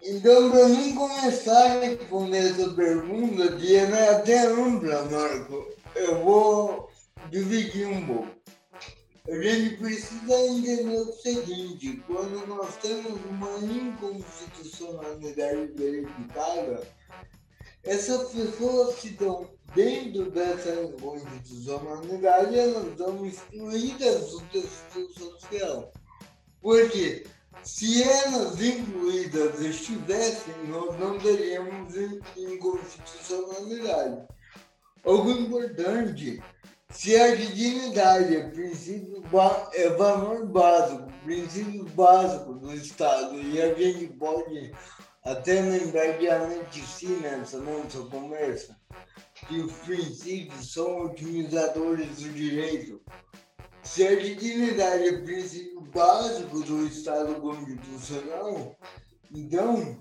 Então, 0.02 0.50
para 0.50 0.66
mim 0.68 0.94
começar 0.94 1.76
a 1.76 1.80
responder 1.80 2.38
essa 2.38 2.70
pergunta, 2.70 3.52
que 3.56 3.76
é 3.76 4.08
até 4.08 4.46
ampla, 4.46 5.04
Marco, 5.04 5.68
eu 5.94 6.24
vou 6.24 6.88
dividir 7.30 7.86
um 7.86 8.06
pouco. 8.06 8.28
A 9.28 9.40
gente 9.40 9.76
precisa 9.76 10.36
entender 10.48 10.96
o 10.96 11.12
seguinte, 11.12 12.02
quando 12.08 12.44
nós 12.48 12.76
temos 12.78 13.20
uma 13.30 13.56
inconstitucionalidade 13.58 15.70
verificada, 15.76 16.82
essas 17.84 18.30
pessoas 18.30 18.96
que 18.96 19.08
estão 19.08 19.50
dentro 19.74 20.30
dessa 20.30 20.82
inconstitucionalidade, 20.82 22.58
elas 22.58 22.86
estão 22.86 23.26
excluídas 23.26 24.30
do 24.30 24.40
texto 24.52 25.12
social. 25.18 25.92
Porque 26.60 27.26
se 27.64 28.02
elas 28.02 28.60
incluídas 28.60 29.60
estivessem, 29.60 30.54
nós 30.68 30.98
não 30.98 31.18
teríamos 31.18 31.94
inconstitucionalidade. 32.36 34.22
Algo 35.04 35.30
importante, 35.32 36.40
se 36.90 37.16
a 37.16 37.34
dignidade 37.34 38.36
é 38.36 38.48
princípio 38.50 39.22
é 39.72 39.88
valor 39.90 40.46
básico, 40.46 41.10
princípio 41.24 41.84
básico 41.86 42.54
do 42.54 42.72
Estado, 42.74 43.40
e 43.40 43.60
a 43.60 43.74
gente 43.74 44.08
pode 44.14 44.72
até 45.24 45.60
lembrar 45.60 46.18
de 46.18 46.28
antes 46.28 47.02
nessa 47.20 47.58
nossa 47.58 47.98
conversa, 48.10 48.76
que 49.48 49.60
os 49.60 49.72
princípios 49.72 50.72
são 50.72 51.06
otimizadores 51.06 52.16
do 52.16 52.28
direito. 52.30 53.00
Se 53.82 54.06
a 54.06 54.18
dignidade 54.18 55.08
é 55.08 55.22
princípio 55.22 55.80
básico 55.80 56.60
do 56.60 56.86
Estado 56.86 57.34
constitucional, 57.40 58.76
então, 59.34 59.98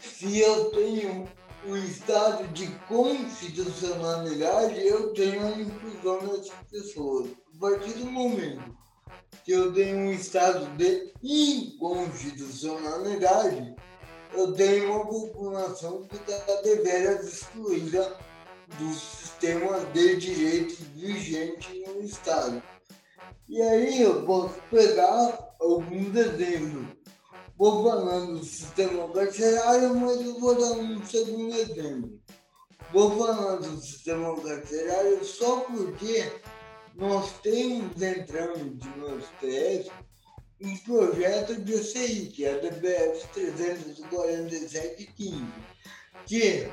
se 0.00 0.38
eu 0.38 0.70
tenho 0.70 1.28
um 1.66 1.76
estado 1.76 2.48
de 2.48 2.66
constitucionalidade, 2.88 4.80
eu 4.80 5.12
tenho 5.12 5.46
a 5.46 5.50
inclusão 5.50 6.26
das 6.26 6.48
pessoas. 6.70 7.28
A 7.54 7.58
partir 7.60 7.92
do 7.94 8.06
momento 8.06 8.76
que 9.44 9.52
eu 9.52 9.72
tenho 9.72 9.98
um 9.98 10.10
estado 10.12 10.76
de 10.76 11.12
inconstitucionalidade, 11.22 13.76
eu 14.34 14.52
tenho 14.52 14.92
uma 14.92 15.06
população 15.06 16.02
que 16.04 16.16
está 16.16 16.62
deveras 16.62 17.26
excluída 17.26 18.16
do 18.78 18.92
sistema 18.94 19.80
de 19.92 20.16
direitos 20.16 20.78
vigente 20.94 21.84
no 21.86 22.02
Estado. 22.02 22.62
E 23.48 23.60
aí 23.60 24.02
eu 24.02 24.24
posso 24.24 24.54
pegar 24.70 25.54
alguns 25.60 26.16
exemplos. 26.16 26.86
Vou 27.56 27.84
falando 27.84 28.38
do 28.38 28.44
sistema 28.44 29.08
carcerário, 29.12 29.94
mas 29.94 30.20
eu 30.20 30.40
vou 30.40 30.54
dar 30.54 30.72
um 30.72 31.04
segundo 31.04 31.54
exemplo. 31.54 32.18
Vou 32.92 33.18
falando 33.18 33.70
do 33.70 33.80
sistema 33.80 34.34
carcerário 34.40 35.24
só 35.24 35.60
porque 35.60 36.32
nós 36.94 37.30
temos 37.42 38.00
entrando 38.00 38.78
no 38.96 39.20
STF 39.20 39.90
um 40.62 40.76
projeto 40.78 41.54
de 41.56 41.76
CI, 41.78 42.26
que 42.26 42.44
é 42.44 42.54
a 42.54 42.58
DBF 42.58 43.26
34715, 43.34 45.44
que, 46.26 46.68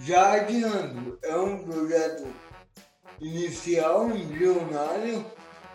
já 0.00 0.34
adiando, 0.34 1.18
é 1.22 1.36
um 1.36 1.64
projeto 1.64 2.26
inicial, 3.20 4.10
embrionário, 4.10 5.24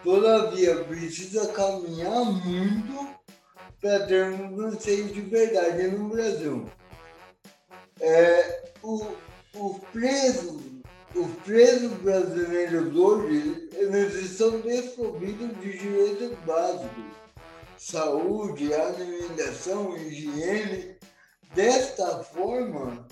todavia 0.03 0.83
precisa 0.85 1.51
caminhar 1.53 2.25
muito 2.25 3.07
para 3.79 4.07
termos 4.07 4.59
um 4.59 4.79
CI 4.79 5.03
de 5.03 5.21
verdade 5.21 5.87
no 5.87 6.09
Brasil. 6.09 6.65
É, 7.99 8.71
o, 8.81 9.05
o 9.55 9.79
preso 9.91 10.81
os 11.15 11.29
presos 11.43 11.91
brasileiros 11.99 12.95
hoje 12.95 13.69
eles 13.73 14.15
estão 14.15 14.59
desprovidos 14.61 15.49
de 15.59 15.77
direitos 15.77 16.37
básicos, 16.45 17.03
saúde, 17.81 18.71
alimentação, 18.75 19.97
higiene. 19.97 20.95
Desta 21.55 22.23
forma, 22.23 23.07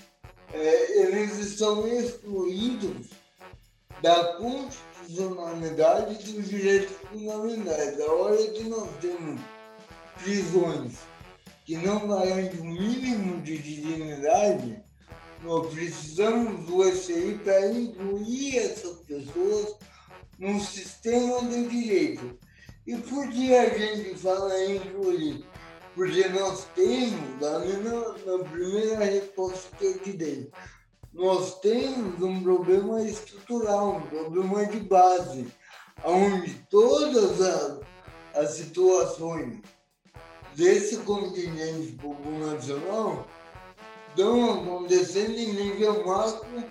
é, 0.53 1.01
eles 1.01 1.39
estão 1.39 1.87
excluídos 1.87 3.07
da 4.01 4.35
constitucionalidade 4.35 6.31
dos 6.31 6.47
direitos 6.47 6.95
fundamentais. 6.97 7.99
A 7.99 8.11
hora 8.11 8.37
que 8.37 8.63
nós 8.65 8.87
temos 9.01 9.41
prisões 10.23 10.99
que 11.65 11.75
não 11.77 12.07
garantem 12.07 12.59
o 12.59 12.65
mínimo 12.65 13.41
de 13.41 13.57
dignidade, 13.57 14.83
nós 15.41 15.73
precisamos 15.73 16.67
do 16.67 16.87
ECI 16.87 17.39
para 17.43 17.71
incluir 17.71 18.59
essas 18.59 18.99
pessoas 18.99 19.75
no 20.37 20.59
sistema 20.61 21.41
de 21.41 21.67
direito. 21.67 22.37
E 22.89 22.97
por 22.97 23.29
que 23.29 23.55
a 23.55 23.69
gente 23.69 24.15
fala 24.15 24.59
em 24.63 24.77
incluir? 24.77 25.45
Porque 25.93 26.27
nós 26.29 26.65
temos, 26.73 27.39
na, 27.39 27.59
minha, 27.59 27.99
na 28.25 28.43
primeira 28.45 29.05
resposta 29.05 29.69
que 29.77 29.85
eu 29.85 29.99
te 29.99 30.13
dei, 30.13 30.49
nós 31.13 31.59
temos 31.59 32.19
um 32.19 32.41
problema 32.41 33.03
estrutural, 33.03 33.97
um 33.97 34.01
problema 34.01 34.65
de 34.65 34.79
base, 34.79 35.53
onde 36.03 36.55
todas 36.71 37.39
as, 37.39 37.79
as 38.33 38.49
situações 38.53 39.61
desse 40.55 40.97
contingente 40.97 41.91
populacional 41.91 43.27
estão 44.07 44.63
acontecendo 44.63 45.37
em 45.37 45.53
nível 45.53 46.07
macro, 46.07 46.63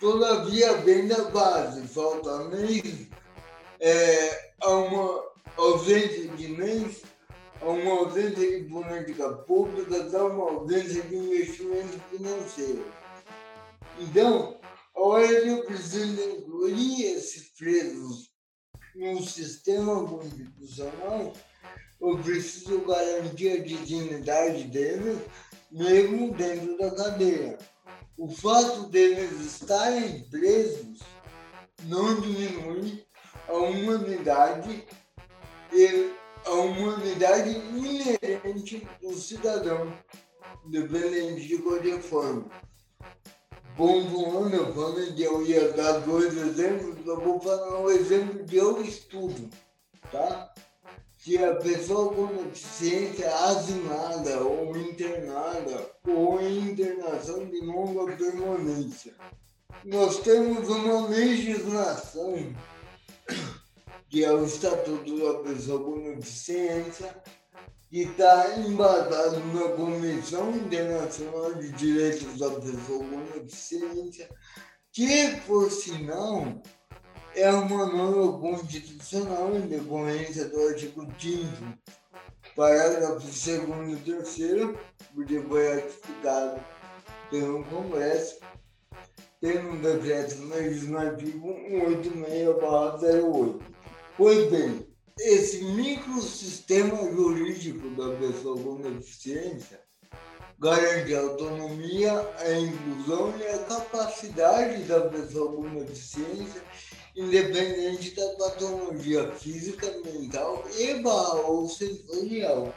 todavia 0.00 0.78
bem 0.78 1.06
da 1.06 1.24
base. 1.24 1.86
Falta 1.88 2.48
nem 2.48 3.10
é, 3.80 4.52
uma 4.64 5.28
ausência 5.58 6.28
de 6.28 6.46
leis, 6.56 7.02
uma 7.60 7.92
ausência 7.92 8.60
de 8.60 8.68
política 8.68 9.32
pública, 9.38 10.04
dá 10.04 10.24
uma 10.26 10.52
ausência 10.52 11.02
de 11.02 11.16
investimento 11.16 11.98
financeiro. 12.10 12.86
Então, 13.98 14.58
a 14.96 15.20
eu 15.20 15.64
preciso 15.64 16.20
incluir 16.20 17.02
esses 17.16 17.50
presos 17.56 18.30
no 18.94 19.22
sistema 19.22 20.06
constitucional, 20.08 21.32
eu 22.00 22.18
preciso 22.18 22.80
garantir 22.82 23.50
a 23.50 23.62
dignidade 23.62 24.64
deles 24.64 25.18
mesmo 25.70 26.32
dentro 26.32 26.78
da 26.78 26.90
cadeia. 26.92 27.58
O 28.16 28.28
fato 28.28 28.88
deles 28.88 29.32
estarem 29.40 30.24
presos 30.30 31.00
não 31.84 32.20
diminui 32.20 33.04
a 33.48 33.52
humanidade 33.52 34.86
e 35.72 36.12
a 36.44 36.50
humanidade 36.50 37.50
inerente 37.50 38.86
do 39.00 39.12
cidadão, 39.14 39.92
independente 40.66 41.46
de 41.46 41.58
qualquer 41.58 42.00
forma. 42.00 42.46
Pontuando, 43.76 44.56
eu 44.56 44.74
falei 44.74 45.12
que 45.12 45.22
eu 45.22 45.46
ia 45.46 45.72
dar 45.72 46.00
dois 46.00 46.36
exemplos, 46.36 47.06
eu 47.06 47.20
vou 47.20 47.40
falar 47.40 47.80
um 47.80 47.90
exemplo 47.90 48.44
de 48.44 48.56
eu 48.56 48.82
estudo, 48.82 49.48
tá? 50.10 50.52
que 51.28 51.36
a 51.36 51.56
pessoa 51.56 52.14
com 52.14 52.26
deficiência 52.26 53.28
asimada 53.44 54.40
ou 54.40 54.76
internada 54.76 55.90
ou 56.06 56.40
em 56.40 56.70
internação 56.70 57.44
de 57.44 57.60
longa 57.60 58.16
permanência. 58.16 59.12
Nós 59.84 60.20
temos 60.20 60.68
uma 60.68 61.06
legislação 61.08 62.34
que 64.08 64.24
é 64.24 64.32
o 64.32 64.44
Estatuto 64.44 65.18
da 65.18 65.40
Pessoa 65.40 65.84
com 65.84 66.14
Deficiência, 66.14 67.14
que 67.90 68.02
está 68.02 68.58
embasado 68.58 69.40
na 69.52 69.68
Comissão 69.70 70.54
Internacional 70.54 71.54
de 71.54 71.72
Direitos 71.72 72.38
da 72.38 72.50
Pessoa 72.50 73.04
com 73.04 73.40
Deficiência, 73.40 74.28
que, 74.92 75.36
por 75.46 75.70
sinal, 75.70 76.62
é 77.34 77.50
uma 77.50 77.86
norma 77.86 78.38
constitucional 78.38 79.54
em 79.54 79.68
decorrência 79.68 80.48
do 80.48 80.68
artigo 80.68 81.06
5 81.18 81.78
parágrafo 82.58 83.20
2 83.20 83.46
e 83.46 83.96
3 84.04 84.36
porque 85.14 85.40
foi 85.42 85.74
ratificado 85.74 86.60
pelo 87.30 87.62
Congresso, 87.64 88.40
pelo 89.40 89.76
decreto 89.76 90.44
legislativo 90.48 91.46
186-08. 91.46 93.60
Pois 94.18 94.50
bem, 94.50 94.84
esse 95.20 95.62
microsistema 95.62 97.08
jurídico 97.12 97.88
da 97.90 98.16
pessoa 98.16 98.60
com 98.60 98.80
deficiência 98.80 99.80
garante 100.58 101.14
a 101.14 101.20
autonomia, 101.20 102.28
a 102.40 102.58
inclusão 102.58 103.32
e 103.38 103.46
a 103.46 103.60
capacidade 103.60 104.82
da 104.82 105.02
pessoa 105.02 105.54
com 105.54 105.72
deficiência 105.72 106.60
independente 107.14 108.12
da 108.16 108.28
patologia 108.30 109.30
física, 109.36 109.86
mental 110.04 110.64
e 110.76 111.00
ou 111.46 111.68
sensorial. 111.68 112.74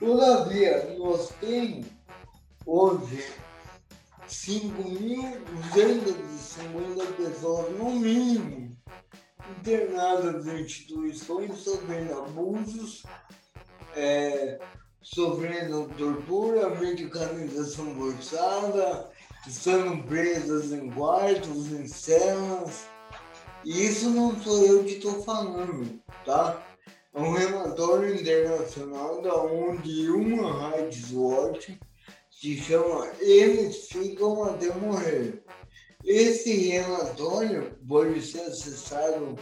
Todavia, 0.00 0.96
nós 0.98 1.28
temos 1.40 1.86
hoje 2.66 3.24
5.250 4.28 7.12
pessoas, 7.16 7.70
no 7.78 7.92
mínimo, 7.92 8.73
internadas 9.50 10.46
em 10.46 10.62
instituições 10.62 11.58
sofrendo 11.58 12.18
abusos, 12.18 13.02
é, 13.94 14.58
sofrendo 15.00 15.90
tortura, 15.96 16.70
medicalização 16.70 17.94
forçada, 17.94 19.10
estando 19.46 20.02
presas 20.04 20.72
em 20.72 20.90
quartos, 20.90 21.72
em 21.72 21.86
celas, 21.86 22.86
e 23.64 23.86
isso 23.86 24.10
não 24.10 24.38
sou 24.42 24.64
eu 24.66 24.84
que 24.84 24.92
estou 24.92 25.22
falando, 25.22 25.98
tá? 26.24 26.62
É 27.14 27.20
um 27.20 27.32
relatório 27.32 28.14
internacional 28.14 29.22
da 29.22 29.34
onde 29.36 30.10
uma 30.10 30.70
Rights 30.70 31.10
Watch 31.12 31.78
se 32.30 32.56
chama 32.58 33.08
Eles 33.20 33.88
Ficam 33.88 34.44
Até 34.44 34.74
Morrer. 34.74 35.42
Esse 36.04 36.68
relatório 36.68 37.76
pode 37.88 38.20
ser 38.20 38.42
acessado 38.42 39.38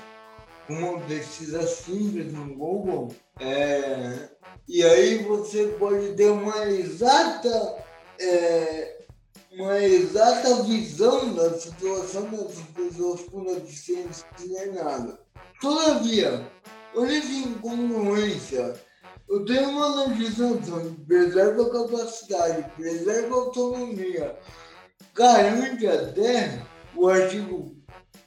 com 0.67 0.75
uma 0.75 1.01
pesquisa 1.01 1.67
simples 1.67 2.33
no 2.33 2.55
Google. 2.55 3.15
É, 3.41 4.29
e 4.69 4.83
aí 4.85 5.19
você 5.25 5.67
pode 5.79 6.15
ter 6.15 6.31
uma 6.31 6.67
exata 6.67 7.85
é, 8.21 9.03
uma 9.53 9.79
exata 9.81 10.63
visão 10.63 11.35
da 11.35 11.53
situação 11.59 12.31
das 12.31 12.55
pessoas 12.75 13.21
com 13.23 13.45
deficiência 13.45 14.27
nada. 14.73 15.19
Todavia, 15.61 16.47
olha 16.95 17.19
essa 17.19 17.33
incongruência. 17.33 18.75
Eu 19.29 19.45
tenho 19.45 19.71
uma 19.71 20.07
legislação 20.07 20.59
que 20.81 21.01
preserva 21.03 21.63
a 21.63 21.71
capacidade, 21.71 22.71
preserva 22.77 23.35
a 23.35 23.39
autonomia, 23.39 24.39
garante 25.15 25.87
até 25.87 26.63
o 26.95 27.09
artigo 27.09 27.77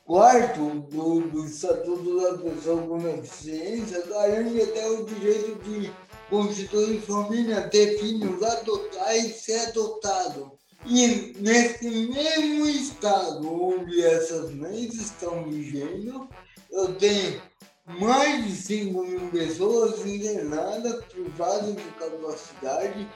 4 0.06 0.82
do, 0.92 1.22
do 1.22 1.46
Estatuto 1.46 2.22
da 2.22 2.38
Pessoa 2.38 2.88
com 2.88 2.98
Deficiência, 3.00 4.06
garante 4.08 4.62
até 4.62 4.88
o 4.90 5.06
direito 5.06 5.64
de 5.64 5.92
constituir 6.30 7.02
família, 7.02 7.68
ter 7.70 8.00
filhos, 8.00 8.44
adotar 8.44 9.16
e 9.16 9.30
ser 9.32 9.68
adotado. 9.68 10.52
E 10.86 11.36
nesse 11.40 11.90
mesmo 11.90 12.68
estado 12.68 13.52
onde 13.52 14.04
essas 14.04 14.54
leis 14.56 14.94
estão 14.94 15.44
vigendo, 15.50 16.30
eu 16.70 16.94
tenho 16.96 17.42
mais 17.88 18.46
de 18.46 18.56
5 18.56 19.04
mil 19.04 19.32
pessoas 19.32 20.06
internadas 20.06 21.04
privadas 21.06 21.76
de 21.76 21.84
capacidade, 21.98 23.08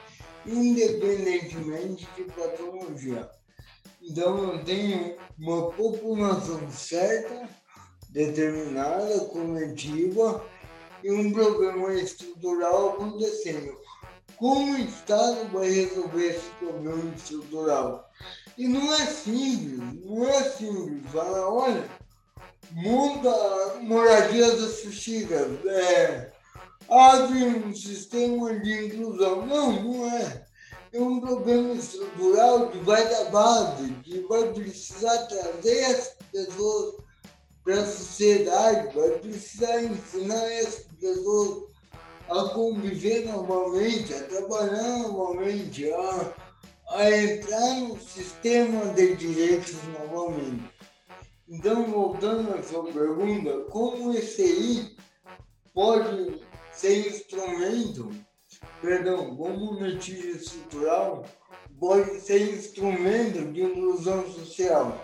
independentemente 0.44 2.08
de 2.16 2.24
patologia. 2.24 3.30
Então 4.02 4.52
eu 4.52 4.64
tenho 4.64 5.16
uma 5.38 5.70
população 5.72 6.70
certa, 6.70 7.48
determinada, 8.08 9.20
coletiva, 9.26 10.44
e 11.02 11.10
um 11.10 11.32
problema 11.32 11.94
estrutural 11.94 12.90
acontecendo 12.90 13.80
como 14.40 14.72
o 14.72 14.78
Estado 14.78 15.50
vai 15.52 15.68
resolver 15.68 16.28
esse 16.28 16.48
problema 16.58 17.14
estrutural. 17.14 18.10
E 18.56 18.66
não 18.66 18.94
é 18.94 19.04
simples, 19.04 20.02
não 20.02 20.26
é 20.26 20.42
simples. 20.44 21.12
Falar, 21.12 21.46
olha, 21.46 21.84
monta 22.72 23.30
moradias 23.82 24.62
assistidas, 24.62 25.62
é, 25.66 26.32
abre 26.88 27.44
um 27.44 27.74
sistema 27.74 28.58
de 28.60 28.86
inclusão. 28.86 29.44
Não, 29.44 29.72
não 29.72 30.06
é. 30.08 30.46
É 30.92 31.00
um 31.00 31.20
problema 31.20 31.72
estrutural 31.74 32.68
que 32.68 32.78
vai 32.78 33.08
da 33.08 33.24
base, 33.30 33.92
que 34.02 34.20
vai 34.22 34.52
precisar 34.52 35.18
trazer 35.26 35.84
as 35.84 36.16
pessoas 36.32 36.96
para 37.62 37.74
a 37.80 37.86
sociedade, 37.86 38.94
vai 38.96 39.10
precisar 39.18 39.84
ensinar 39.84 40.42
as 40.44 40.86
pessoas 40.98 41.70
a 42.28 42.48
conviver 42.48 43.26
normalmente, 43.26 44.12
a 44.14 44.24
trabalhar 44.24 44.98
normalmente, 44.98 45.92
a, 45.92 46.34
a 46.88 47.10
entrar 47.10 47.80
no 47.80 48.00
sistema 48.00 48.86
de 48.86 49.14
direitos 49.14 49.76
novamente. 49.96 50.72
Então, 51.48 51.84
voltando 51.84 52.52
à 52.52 52.62
sua 52.64 52.84
pergunta, 52.84 53.60
como 53.70 54.12
esse 54.12 54.42
aí 54.42 54.96
pode 55.72 56.40
ser 56.72 57.08
instrumento, 57.08 58.10
perdão, 58.80 59.36
como 59.36 59.82
litígio 59.82 60.36
estrutural 60.36 61.24
pode 61.78 62.20
ser 62.20 62.54
instrumento 62.54 63.52
de 63.52 63.62
inclusão 63.62 64.30
social? 64.32 64.98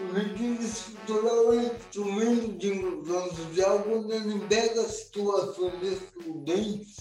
O 0.00 0.12
regime 0.12 0.58
estrutural 0.64 1.52
é 1.52 1.56
instrumento 1.64 2.58
de 2.58 2.68
inclusão 2.68 3.30
social 3.34 3.82
quando 3.82 4.12
ele 4.12 4.40
pega 4.48 4.82
situações 4.84 5.82
excludentes 5.82 6.96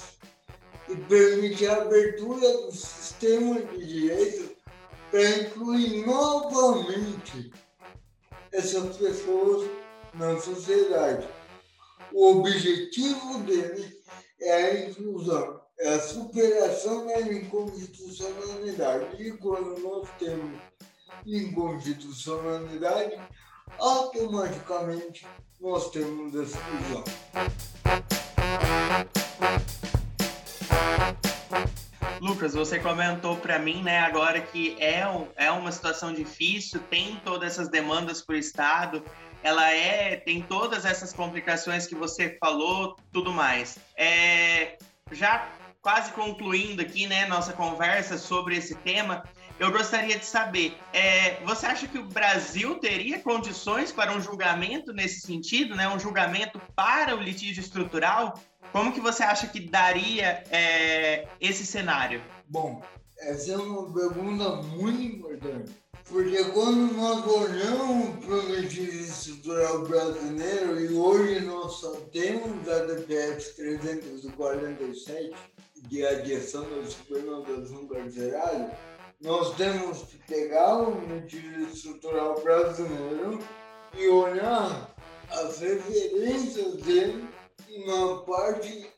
e 0.89 0.95
permite 0.95 1.65
a 1.67 1.83
abertura 1.83 2.65
do 2.65 2.71
sistema 2.71 3.61
de 3.61 3.85
direitos 3.85 4.49
para 5.09 5.29
incluir 5.39 6.05
novamente 6.05 7.51
essas 8.51 8.97
pessoas 8.97 9.69
na 10.13 10.37
sociedade. 10.39 11.27
O 12.11 12.39
objetivo 12.39 13.39
dele 13.39 14.01
é 14.41 14.53
a 14.53 14.89
inclusão, 14.89 15.61
é 15.81 15.95
a 15.95 15.99
superação 15.99 17.07
da 17.07 17.19
inconstitucionalidade. 17.21 19.21
E 19.21 19.31
quando 19.31 19.81
nós 19.81 20.07
temos 20.19 20.61
inconstitucionalidade, 21.25 23.19
automaticamente 23.79 25.25
nós 25.59 25.89
temos 25.89 26.35
exclusão. 26.35 27.03
Lucas, 32.19 32.53
você 32.53 32.79
comentou 32.79 33.37
para 33.37 33.57
mim, 33.57 33.81
né, 33.81 33.99
agora 33.99 34.39
que 34.39 34.77
é, 34.79 35.01
é 35.35 35.51
uma 35.51 35.71
situação 35.71 36.13
difícil, 36.13 36.79
tem 36.91 37.19
todas 37.25 37.53
essas 37.53 37.69
demandas 37.69 38.21
para 38.21 38.35
o 38.35 38.37
Estado, 38.37 39.03
ela 39.41 39.71
é, 39.71 40.17
tem 40.17 40.43
todas 40.43 40.85
essas 40.85 41.11
complicações 41.11 41.87
que 41.87 41.95
você 41.95 42.37
falou, 42.39 42.95
tudo 43.11 43.33
mais. 43.33 43.79
É, 43.97 44.77
já 45.11 45.49
quase 45.81 46.11
concluindo 46.11 46.81
aqui, 46.81 47.07
né, 47.07 47.25
nossa 47.25 47.53
conversa 47.53 48.17
sobre 48.17 48.55
esse 48.55 48.75
tema, 48.75 49.23
eu 49.59 49.71
gostaria 49.71 50.17
de 50.17 50.25
saber, 50.25 50.77
é, 50.91 51.43
você 51.43 51.65
acha 51.65 51.87
que 51.87 51.97
o 51.97 52.05
Brasil 52.05 52.75
teria 52.79 53.19
condições 53.19 53.91
para 53.91 54.11
um 54.11 54.21
julgamento 54.21 54.91
nesse 54.91 55.21
sentido, 55.21 55.75
né? 55.75 55.87
Um 55.87 55.99
julgamento 55.99 56.59
para 56.75 57.15
o 57.15 57.21
litígio 57.21 57.61
estrutural? 57.61 58.39
Como 58.71 58.91
que 58.91 58.99
você 58.99 59.21
acha 59.21 59.45
que 59.47 59.59
daria 59.59 60.43
é, 60.49 61.27
esse 61.39 61.63
cenário? 61.63 62.23
Bom, 62.47 62.81
essa 63.19 63.51
é 63.51 63.57
uma 63.57 63.93
pergunta 63.93 64.49
muito 64.63 64.99
importante. 64.99 65.71
Porque 66.05 66.43
quando 66.45 66.93
nós 66.95 67.25
olhamos 67.25 68.25
para 68.25 68.35
o 68.35 68.55
litígio 68.55 69.01
estrutural 69.01 69.85
brasileiro, 69.87 70.79
e 70.79 70.93
hoje 70.93 71.39
nós 71.41 71.73
só 71.73 71.91
temos 72.11 72.67
a 72.67 72.85
DPF 72.85 73.55
347, 73.55 75.33
de 75.81 76.05
adiação 76.05 76.63
da 76.69 76.85
supernotação 76.87 77.87
carcerária, 77.87 78.71
nós 79.21 79.55
temos 79.55 80.03
que 80.03 80.17
pegar 80.27 80.77
o 80.77 80.99
medida 81.07 81.61
estrutural 81.61 82.41
brasileiro 82.41 83.39
e 83.97 84.07
olhar 84.07 84.95
as 85.29 85.59
referências 85.59 86.75
dele 86.77 87.27
na 87.85 88.17
parte 88.23 88.89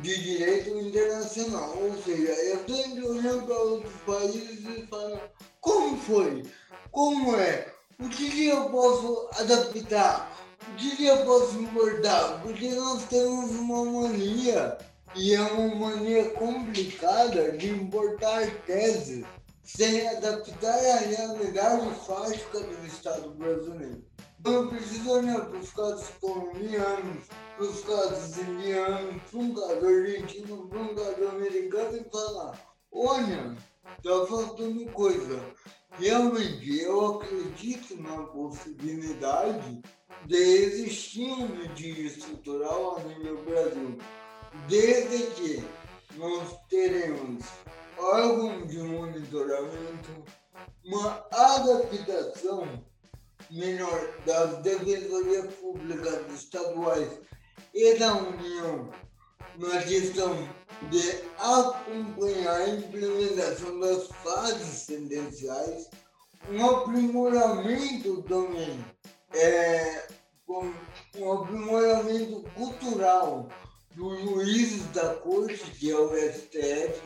de 0.00 0.22
direito 0.22 0.70
internacional. 0.78 1.76
Ou 1.76 2.02
seja, 2.02 2.32
eu 2.32 2.64
tenho 2.64 2.96
que 2.96 3.06
olhar 3.06 3.42
para 3.44 3.58
outros 3.58 3.94
países 4.06 4.60
e 4.64 4.86
falar 4.86 5.30
como 5.60 5.96
foi, 5.98 6.42
como 6.90 7.36
é, 7.36 7.72
o 7.98 8.08
que, 8.08 8.30
que 8.30 8.46
eu 8.46 8.68
posso 8.70 9.28
adaptar, 9.38 10.30
o 10.72 10.76
que, 10.76 10.96
que 10.96 11.06
eu 11.06 11.24
posso 11.24 11.58
importar, 11.58 12.42
porque 12.42 12.68
nós 12.70 13.04
temos 13.04 13.50
uma 13.52 13.84
mania, 13.84 14.78
e 15.14 15.34
é 15.34 15.40
uma 15.40 15.74
mania 15.74 16.30
complicada 16.30 17.52
de 17.52 17.68
importar 17.68 18.50
teses 18.66 19.24
sem 19.62 20.08
adaptar 20.08 20.74
a 20.74 20.96
realidade 20.96 21.94
fática 22.06 22.60
do 22.60 22.86
Estado 22.86 23.30
brasileiro. 23.30 24.02
Não 24.44 24.68
precisa 24.68 25.12
olhar 25.12 25.46
para 25.46 25.58
os 25.58 25.70
casos 25.70 26.08
colombianos, 26.20 27.26
para 27.56 27.64
os 27.64 27.80
casos 27.84 28.38
indianos, 28.38 29.22
para 29.30 29.40
um 29.40 29.54
caso 29.54 29.86
argentino, 29.86 30.68
para 30.68 30.78
um 30.80 30.94
caso 30.94 31.28
americano 31.28 31.96
e 31.96 32.10
falar: 32.10 32.76
olha, 32.90 33.56
está 33.98 34.26
faltando 34.26 34.84
coisa. 34.92 35.40
Realmente, 35.92 36.80
eu 36.80 37.16
acredito 37.16 38.00
na 38.02 38.22
possibilidade 38.24 39.82
de 40.26 40.36
existir 40.36 41.30
um 41.30 41.46
litígio 41.54 42.06
estrutural 42.06 43.00
nível 43.06 43.44
Brasil, 43.44 43.98
desde 44.68 45.26
que 45.34 45.64
nós 46.16 46.56
teremos 46.68 47.44
órgão 47.98 48.66
de 48.66 48.78
monitoramento, 48.78 50.24
uma 50.84 51.24
adaptação 51.30 52.82
melhor 53.50 54.08
das 54.24 54.58
defensorias 54.62 55.54
públicas 55.54 56.32
estaduais 56.32 57.08
e 57.74 57.94
da 57.98 58.14
União 58.14 58.90
na 59.58 59.82
questão 59.82 60.48
de 60.90 61.00
acompanhar 61.38 62.56
a 62.56 62.68
implementação 62.70 63.78
das 63.78 64.08
fases 64.22 64.82
sentenciais, 64.82 65.88
um 66.50 66.66
aprimoramento 66.66 68.22
também, 68.22 68.84
é, 69.34 70.08
um 70.48 71.32
aprimoramento 71.32 72.42
cultural 72.54 73.48
dos 73.94 74.20
juízes 74.20 74.86
da 74.92 75.14
corte, 75.16 75.58
que 75.78 75.90
é 75.90 75.96
o 75.96 76.08
STF, 76.08 77.00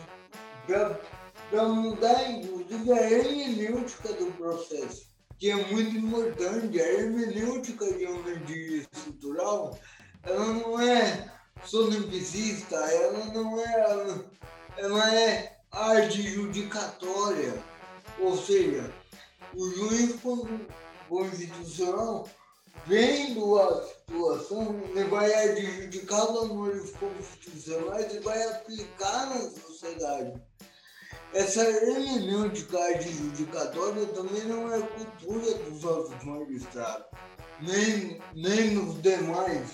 para 1.51 1.68
mudar, 1.68 2.31
inclusive, 2.31 2.92
a 2.92 3.11
hermenêutica 3.11 4.12
do 4.14 4.33
processo, 4.33 5.07
que 5.38 5.51
é 5.51 5.57
muito 5.72 5.96
importante. 5.96 6.81
A 6.81 6.92
hermenêutica 6.92 7.92
de 7.92 8.07
uma 8.07 8.22
medida 8.22 8.87
estrutural, 8.92 9.79
ela 10.22 10.46
não 10.46 10.81
é 10.81 11.33
solipsista, 11.64 12.77
ela 12.77 13.27
não 13.27 13.61
é, 13.61 13.81
ela, 13.81 14.31
ela 14.77 15.14
é 15.14 15.57
arte 15.70 16.22
judicatória, 16.22 17.62
ou 18.20 18.37
seja, 18.37 18.92
o 19.55 19.70
juiz 19.70 20.16
constitucional 21.09 22.29
vendo 22.85 23.59
a 23.59 23.83
situação, 23.83 24.81
ele 24.91 25.05
vai 25.05 25.33
adjudicar 25.33 26.27
valores 26.27 26.93
constitucionais 26.93 28.15
e 28.15 28.21
vai 28.21 28.43
aplicar 28.43 29.31
na 29.31 29.41
sociedade. 29.51 30.41
Essa 31.33 31.62
hermenêutica 31.62 32.79
adjudicatória 32.79 34.07
também 34.07 34.45
não 34.45 34.73
é 34.73 34.81
cultura 34.81 35.55
dos 35.55 35.83
nossos 35.83 36.25
magistrados, 36.25 37.07
nem, 37.61 38.21
nem 38.35 38.71
nos 38.71 39.01
demais. 39.03 39.71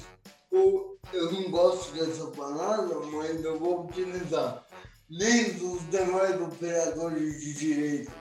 Eu, 0.50 0.98
eu 1.12 1.32
não 1.32 1.50
gosto 1.50 1.92
dessa 1.92 2.26
palavra, 2.28 3.00
mas 3.06 3.44
eu 3.44 3.58
vou 3.58 3.86
utilizar. 3.86 4.66
Nem 5.08 5.52
dos 5.54 5.88
demais 5.90 6.40
operadores 6.40 7.40
de 7.40 7.54
direito, 7.54 8.12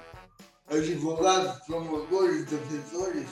advogados, 0.67 1.65
promotores, 1.65 2.45
defensores. 2.45 3.27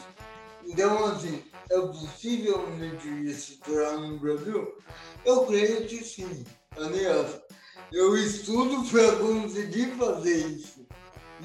Então, 0.69 1.03
assim, 1.05 1.43
é 1.71 1.81
possível 1.81 2.69
medida 2.69 3.31
estrutural 3.31 4.01
no 4.01 4.19
Brasil? 4.19 4.71
Eu 5.25 5.45
creio 5.47 5.87
que 5.87 6.03
sim. 6.03 6.45
Aliás, 6.77 7.41
eu 7.91 8.15
estudo 8.15 8.83
para 8.87 9.15
conseguir 9.15 9.87
fazer 9.97 10.45
isso, 10.45 10.85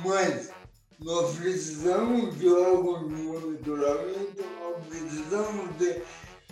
mas 0.04 0.50
nós 1.00 1.36
precisamos 1.36 2.38
de 2.38 2.48
órgãos 2.50 3.08
de 3.08 3.14
monitoramento, 3.22 4.44
nós 4.60 4.86
precisamos 4.88 5.70
de 5.78 6.02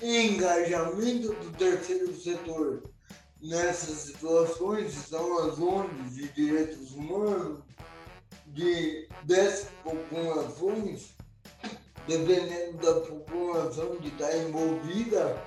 engajamento 0.03 1.29
do 1.29 1.53
terceiro 1.59 2.19
setor. 2.19 2.83
Nessas 3.43 3.99
situações 3.99 4.97
estão 4.97 5.47
as 5.47 5.59
ONGs 5.59 6.15
de 6.15 6.29
direitos 6.29 6.93
humanos, 6.93 7.61
de, 8.47 9.09
dessas 9.25 9.69
populações, 9.85 11.15
dependendo 12.07 12.79
da 12.79 13.01
população 13.01 13.97
que 13.97 14.09
está 14.09 14.37
envolvida, 14.37 15.43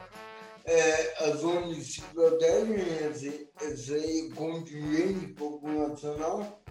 é, 0.66 1.26
as 1.26 1.44
ONGs 1.44 1.96
se 1.96 2.02
protegem 2.02 2.76
esse, 3.10 3.50
esse 3.62 4.30
contingente 4.36 5.28
populacional, 5.34 6.62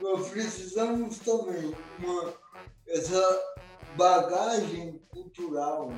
nós 0.00 0.28
precisamos 0.28 1.18
também 1.18 1.74
uma, 1.98 2.32
essa 2.88 3.56
bagagem 3.96 5.00
cultural, 5.10 5.92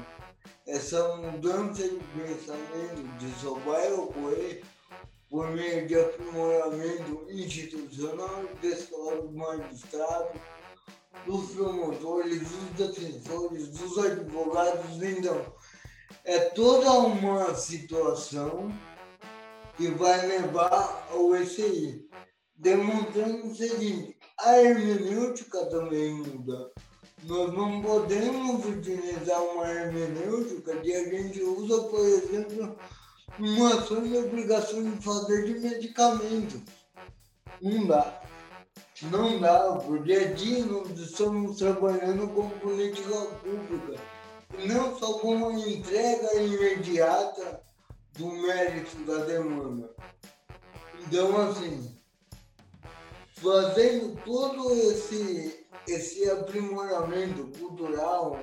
essa 0.66 1.16
mudança 1.16 1.82
de 1.82 1.96
pensamento 1.96 3.18
de 3.18 3.40
só 3.40 3.54
vai 3.54 3.92
ocorrer 3.92 4.62
por 5.30 5.50
meio 5.50 5.86
de 5.86 5.94
aprimoramento 5.94 7.26
institucional 7.30 8.44
desse 8.62 8.90
dos 8.90 9.32
magistrados, 9.34 10.40
dos 11.26 11.50
promotores, 11.50 12.40
dos 12.40 12.88
defensores, 12.88 13.68
dos 13.68 13.98
advogados, 13.98 15.02
então 15.02 15.44
é 16.24 16.38
toda 16.40 16.92
uma 16.92 17.54
situação 17.54 18.72
que 19.76 19.88
vai 19.88 20.26
levar 20.26 21.08
ao 21.10 21.34
ECI, 21.36 22.06
demonstrando 22.56 23.46
o 23.46 23.54
seguinte, 23.54 24.16
a 24.40 24.58
hermenêutica 24.58 25.66
também 25.66 26.14
muda. 26.14 26.70
Nós 27.24 27.52
não 27.52 27.82
podemos 27.82 28.64
utilizar 28.64 29.40
uma 29.42 29.68
hermenêutica 29.68 30.76
que 30.76 30.92
a 30.94 31.04
gente 31.04 31.42
usa, 31.42 31.82
por 31.84 32.04
exemplo, 32.04 32.76
uma 33.38 33.74
ação 33.74 34.02
de 34.02 34.16
obrigação 34.16 34.82
de 34.82 35.02
fazer 35.02 35.44
de 35.44 35.60
medicamentos. 35.60 36.60
Não 37.60 37.86
dá. 37.86 38.22
Não 39.02 39.38
dá, 39.38 39.76
porque 39.84 40.12
a 40.12 40.32
dia 40.32 40.64
nós 40.66 40.90
estamos 40.98 41.56
trabalhando 41.56 42.28
com 42.34 42.48
política 42.58 43.14
pública 43.42 44.18
não 44.66 44.98
só 44.98 45.18
como 45.18 45.48
uma 45.48 45.60
entrega 45.60 46.34
imediata 46.40 47.62
do 48.14 48.28
mérito 48.28 48.96
da 49.04 49.24
demanda. 49.24 49.94
Então, 51.00 51.48
assim, 51.48 51.94
fazendo 53.34 54.18
todo 54.24 54.72
esse, 54.74 55.66
esse 55.86 56.28
aprimoramento 56.30 57.46
cultural 57.58 58.38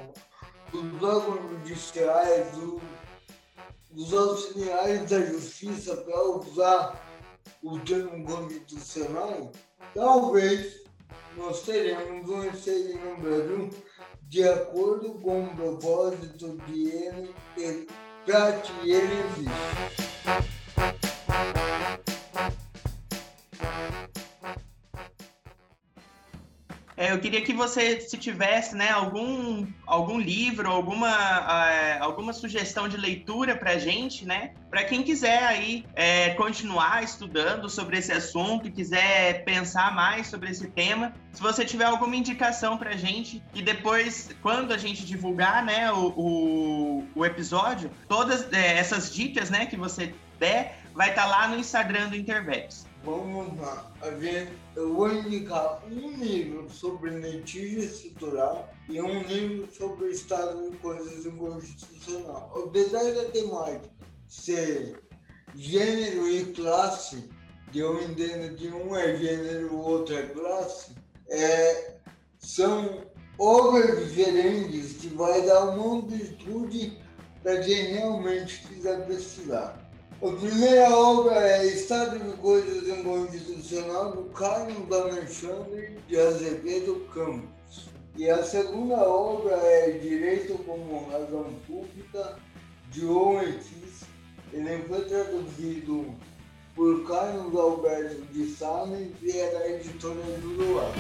dos 0.72 1.04
órgãos 1.04 1.52
judiciais, 1.52 2.52
do, 2.52 2.82
dos 3.92 4.14
auxiliares 4.14 5.10
da 5.10 5.26
justiça, 5.26 5.98
para 5.98 6.24
usar 6.24 7.06
o 7.62 7.80
termo 7.80 8.24
constitucional, 8.26 9.52
talvez 9.94 10.84
nós 11.38 11.62
teremos 11.64 12.30
um 12.30 12.44
excelente 12.46 12.98
no 12.98 13.18
Brasil 13.18 13.70
de 14.24 14.44
acordo 14.48 15.14
com 15.16 15.44
o 15.44 15.56
propósito 15.56 16.58
que 16.66 16.90
ele, 16.90 17.34
ele 17.58 17.88
para 18.26 18.54
que 18.54 18.92
ele. 18.92 20.55
Eu 27.16 27.20
queria 27.20 27.42
que 27.42 27.54
você, 27.54 28.02
se 28.02 28.18
tivesse 28.18 28.76
né, 28.76 28.90
algum, 28.92 29.66
algum 29.88 30.20
livro, 30.20 30.70
alguma, 30.70 31.10
uh, 31.10 32.04
alguma 32.04 32.34
sugestão 32.34 32.90
de 32.90 32.98
leitura 32.98 33.56
para 33.56 33.78
gente, 33.78 34.26
né? 34.26 34.52
Para 34.70 34.84
quem 34.84 35.02
quiser 35.02 35.44
aí 35.44 35.86
é, 35.96 36.32
continuar 36.32 37.04
estudando 37.04 37.70
sobre 37.70 37.98
esse 37.98 38.12
assunto, 38.12 38.70
quiser 38.70 39.46
pensar 39.46 39.96
mais 39.96 40.28
sobre 40.28 40.52
esse 40.52 40.68
tema, 40.68 41.14
se 41.32 41.42
você 41.42 41.64
tiver 41.64 41.86
alguma 41.86 42.16
indicação 42.16 42.78
para 42.78 42.98
gente, 42.98 43.42
e 43.54 43.62
depois, 43.62 44.36
quando 44.42 44.74
a 44.74 44.78
gente 44.78 45.06
divulgar 45.06 45.64
né, 45.64 45.90
o, 45.94 46.08
o, 46.18 47.08
o 47.16 47.26
episódio, 47.26 47.90
todas 48.10 48.52
é, 48.52 48.78
essas 48.78 49.14
dicas 49.14 49.50
né, 49.50 49.66
que 49.66 49.78
você 49.78 50.14
der, 50.38 50.80
vai 50.94 51.12
estar 51.12 51.24
tá 51.24 51.28
lá 51.28 51.48
no 51.48 51.58
Instagram 51.58 52.10
do 52.10 52.16
Intervex. 52.16 52.85
Vamos 53.06 53.56
lá. 53.60 53.94
Gente, 54.20 54.52
eu 54.76 54.96
vou 54.96 55.14
indicar 55.14 55.80
um 55.86 56.12
livro 56.18 56.68
sobre 56.72 57.12
litígio 57.12 57.84
estrutural 57.84 58.74
e 58.90 59.00
um 59.00 59.22
livro 59.22 59.72
sobre 59.72 60.06
o 60.06 60.10
estado 60.10 60.72
de 60.72 60.78
coisas 60.78 61.24
inconstitucional. 61.24 62.52
Apesar 62.66 63.04
da 63.14 63.26
temática 63.26 63.94
ser 64.28 65.04
gênero 65.54 66.28
e 66.28 66.46
classe, 66.46 67.30
que 67.72 67.78
eu 67.78 68.02
entendo 68.02 68.56
que 68.56 68.70
um 68.70 68.96
é 68.96 69.16
gênero 69.16 69.76
o 69.76 69.82
outro 69.82 70.16
é 70.16 70.24
classe, 70.24 70.96
é, 71.30 71.98
são 72.40 73.04
obras 73.38 74.00
diferentes 74.00 74.94
que 74.94 75.10
vai 75.10 75.46
dar 75.46 75.66
uma 75.66 76.00
amplitude 76.00 76.98
para 77.44 77.60
quem 77.60 77.94
realmente 77.94 78.68
quiser 78.68 79.06
pesquisar. 79.06 79.85
A 80.22 80.32
primeira 80.32 80.90
obra 80.96 81.36
é 81.36 81.66
Estado 81.66 82.18
de 82.18 82.38
Coisas 82.38 82.88
Inconstitucional 82.88 84.14
do 84.14 84.24
Carlos 84.30 84.90
Alexandre 84.90 85.98
de 86.08 86.18
Azevedo 86.18 87.06
Campos. 87.14 87.90
E 88.16 88.30
a 88.30 88.42
segunda 88.42 88.96
obra 88.96 89.56
é 89.58 89.92
Direito 89.92 90.58
como 90.60 91.10
Razão 91.12 91.54
Pública, 91.68 92.40
de 92.92 93.06
Owen 93.06 93.60
Ele 94.54 94.84
foi 94.88 95.04
traduzido 95.04 96.16
por 96.76 97.06
Carlos 97.06 97.54
Alberto 97.54 98.22
de 98.32 98.48
Salles 98.48 99.12
e 99.22 99.38
é 99.38 99.52
da 99.52 99.70
editora 99.70 100.22
do 100.40 100.48
Luar. 100.48 100.94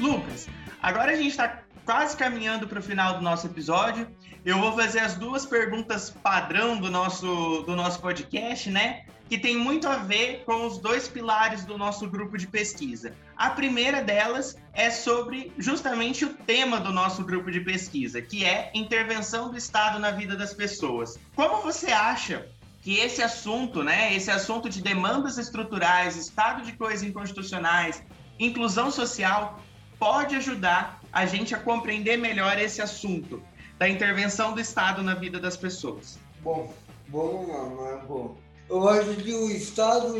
Lucas, 0.00 0.48
agora 0.82 1.12
a 1.12 1.16
gente 1.16 1.30
está 1.30 1.62
quase 1.84 2.16
caminhando 2.16 2.66
para 2.66 2.80
o 2.80 2.82
final 2.82 3.14
do 3.14 3.22
nosso 3.22 3.46
episódio. 3.46 4.08
Eu 4.46 4.60
vou 4.60 4.70
fazer 4.76 5.00
as 5.00 5.16
duas 5.16 5.44
perguntas 5.44 6.08
padrão 6.08 6.76
do 6.78 6.88
nosso, 6.88 7.64
do 7.66 7.74
nosso 7.74 8.00
podcast, 8.00 8.70
né? 8.70 9.04
Que 9.28 9.36
tem 9.36 9.56
muito 9.56 9.88
a 9.88 9.96
ver 9.96 10.44
com 10.46 10.64
os 10.64 10.78
dois 10.78 11.08
pilares 11.08 11.64
do 11.64 11.76
nosso 11.76 12.08
grupo 12.08 12.38
de 12.38 12.46
pesquisa. 12.46 13.12
A 13.36 13.50
primeira 13.50 14.04
delas 14.04 14.56
é 14.72 14.88
sobre 14.88 15.52
justamente 15.58 16.24
o 16.24 16.32
tema 16.32 16.78
do 16.78 16.92
nosso 16.92 17.24
grupo 17.24 17.50
de 17.50 17.58
pesquisa, 17.58 18.22
que 18.22 18.44
é 18.44 18.70
intervenção 18.72 19.50
do 19.50 19.56
Estado 19.56 19.98
na 19.98 20.12
vida 20.12 20.36
das 20.36 20.54
pessoas. 20.54 21.18
Como 21.34 21.60
você 21.60 21.90
acha 21.90 22.46
que 22.82 22.98
esse 22.98 23.24
assunto, 23.24 23.82
né, 23.82 24.14
esse 24.14 24.30
assunto 24.30 24.70
de 24.70 24.80
demandas 24.80 25.38
estruturais, 25.38 26.14
estado 26.14 26.62
de 26.62 26.70
coisas 26.74 27.02
inconstitucionais, 27.02 28.00
inclusão 28.38 28.92
social, 28.92 29.60
pode 29.98 30.36
ajudar 30.36 31.00
a 31.12 31.26
gente 31.26 31.52
a 31.52 31.58
compreender 31.58 32.16
melhor 32.16 32.60
esse 32.60 32.80
assunto? 32.80 33.42
Da 33.78 33.88
intervenção 33.88 34.54
do 34.54 34.60
Estado 34.60 35.02
na 35.02 35.14
vida 35.14 35.38
das 35.38 35.56
pessoas? 35.56 36.18
Bom, 36.40 36.72
vamos 37.08 37.48
lá, 37.48 37.64
Marco. 37.66 38.36
Eu 38.68 38.88
acho 38.88 39.14
que 39.16 39.32
o 39.32 39.50
Estado, 39.50 40.14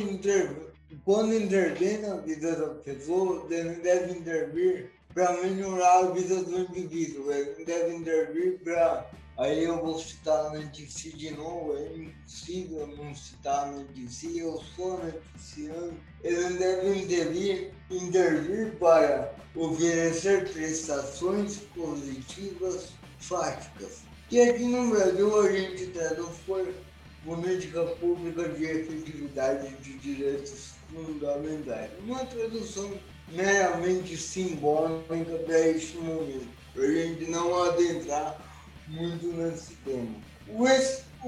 quando 1.04 1.34
intervém 1.34 1.98
na 1.98 2.16
vida 2.16 2.54
da 2.54 2.74
pessoa, 2.74 3.46
deve 3.48 4.12
intervir 4.12 4.90
para 5.12 5.32
melhorar 5.42 5.98
a 6.00 6.10
vida 6.10 6.42
do 6.42 6.58
indivíduo, 6.60 7.32
ele 7.32 7.64
deve 7.64 7.96
intervir 7.96 8.60
para 8.62 9.06
Aí 9.38 9.64
eu 9.64 9.85
vou 9.85 9.99
citar 9.99 10.46
a 10.46 10.51
notícia 10.51 11.12
de 11.12 11.31
novo, 11.33 11.77
é 11.77 11.94
impossível 11.94 12.87
não 12.87 13.14
citar 13.14 13.64
a 13.64 13.72
notícia, 13.72 14.29
eu 14.29 14.62
sou 14.75 14.99
noticiano. 15.05 15.92
Eles 16.25 16.59
devem 16.59 17.03
intervir, 17.03 17.75
intervir 17.90 18.72
para 18.79 19.35
oferecer 19.55 20.51
prestações 20.51 21.59
positivas 21.75 22.92
fáticas. 23.18 24.05
Que 24.31 24.40
aqui 24.40 24.64
no 24.64 24.88
Brasil 24.88 25.40
a 25.40 25.53
gente 25.53 25.87
traduz 25.88 26.37
por 26.46 26.66
política 27.22 27.85
pública 28.01 28.49
de 28.49 28.64
efetividade 28.64 29.68
de 29.83 29.99
direitos 29.99 30.70
fundamentais. 30.90 31.90
Uma 32.07 32.25
tradução 32.25 32.90
meramente 33.29 34.16
simbólica 34.16 35.37
para 35.44 35.68
este 35.68 35.99
momento, 35.99 36.49
para 36.72 36.85
a 36.85 36.90
gente 36.90 37.31
não 37.31 37.64
adentrar 37.64 38.45
muito 38.88 39.27
nesse 39.29 39.75
tema. 39.77 40.16
O, 40.49 40.64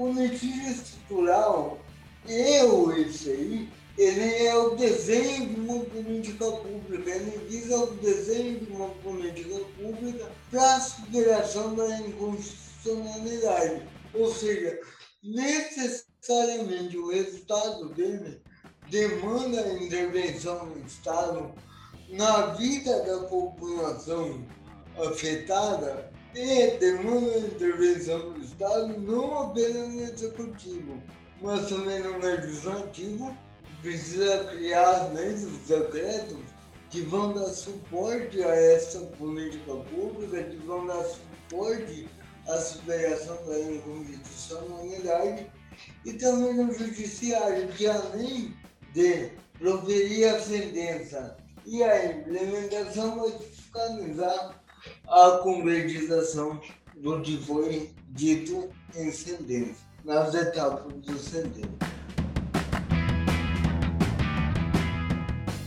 o 0.01 0.13
litígio 0.13 0.71
estrutural 0.71 1.79
e 2.27 2.63
o 2.63 2.91
ECI, 2.91 3.69
ele 3.97 4.45
é 4.45 4.55
o 4.55 4.75
desenho 4.75 5.49
de 5.49 5.59
uma 5.59 5.79
política 5.85 6.45
pública, 6.45 7.09
ele 7.09 7.37
visa 7.49 7.77
o 7.77 7.95
desenho 7.95 8.59
de 8.59 8.71
uma 8.71 8.89
política 8.89 9.59
pública 9.77 10.31
para 10.49 10.75
a 10.75 10.79
superação 10.79 11.75
da 11.75 11.99
inconstitucionalidade. 11.99 13.83
Ou 14.13 14.33
seja, 14.33 14.79
necessariamente 15.21 16.97
o 16.97 17.09
resultado 17.09 17.89
dele 17.89 18.41
demanda 18.89 19.61
a 19.61 19.83
intervenção 19.83 20.69
do 20.69 20.79
Estado 20.79 21.53
na 22.09 22.47
vida 22.53 23.03
da 23.03 23.27
população 23.27 24.45
afetada 24.97 26.08
e 26.35 26.77
demanda 26.77 27.31
a 27.33 27.39
intervenção 27.39 28.33
do 28.33 28.41
Estado 28.41 28.99
não 28.99 29.49
apenas 29.49 29.89
no 29.89 30.01
executivo, 30.01 31.01
mas 31.41 31.67
também 31.67 31.99
no 31.99 32.17
legislativo, 32.19 33.35
precisa 33.81 34.45
criar 34.45 35.11
leis, 35.13 35.43
os 35.43 35.57
decretos 35.67 36.37
que 36.89 37.01
vão 37.01 37.33
dar 37.33 37.47
suporte 37.47 38.43
a 38.43 38.55
essa 38.55 38.99
política 39.17 39.75
pública, 39.75 40.43
que 40.43 40.57
vão 40.57 40.85
dar 40.85 41.03
suporte 41.03 42.07
à 42.47 42.57
superação 42.57 43.37
da 43.45 43.59
inconstitucionalidade 43.59 45.51
e 46.05 46.13
também 46.13 46.53
no 46.53 46.73
judiciário, 46.73 47.67
que 47.69 47.87
além 47.87 48.55
de 48.93 49.31
proferir 49.57 50.27
a 50.29 50.39
sentença 50.39 51.37
e 51.65 51.83
a 51.83 52.05
implementação 52.05 53.19
vai 53.19 53.31
fiscalizar 53.39 54.59
a 55.07 55.39
concretização 55.43 56.59
do 56.95 57.21
que 57.21 57.37
foi 57.37 57.91
dito 58.09 58.69
em 58.95 59.11
sentença, 59.11 59.85
nas 60.03 60.33
etapas 60.33 60.93
do 60.93 61.17
sentença. 61.17 61.69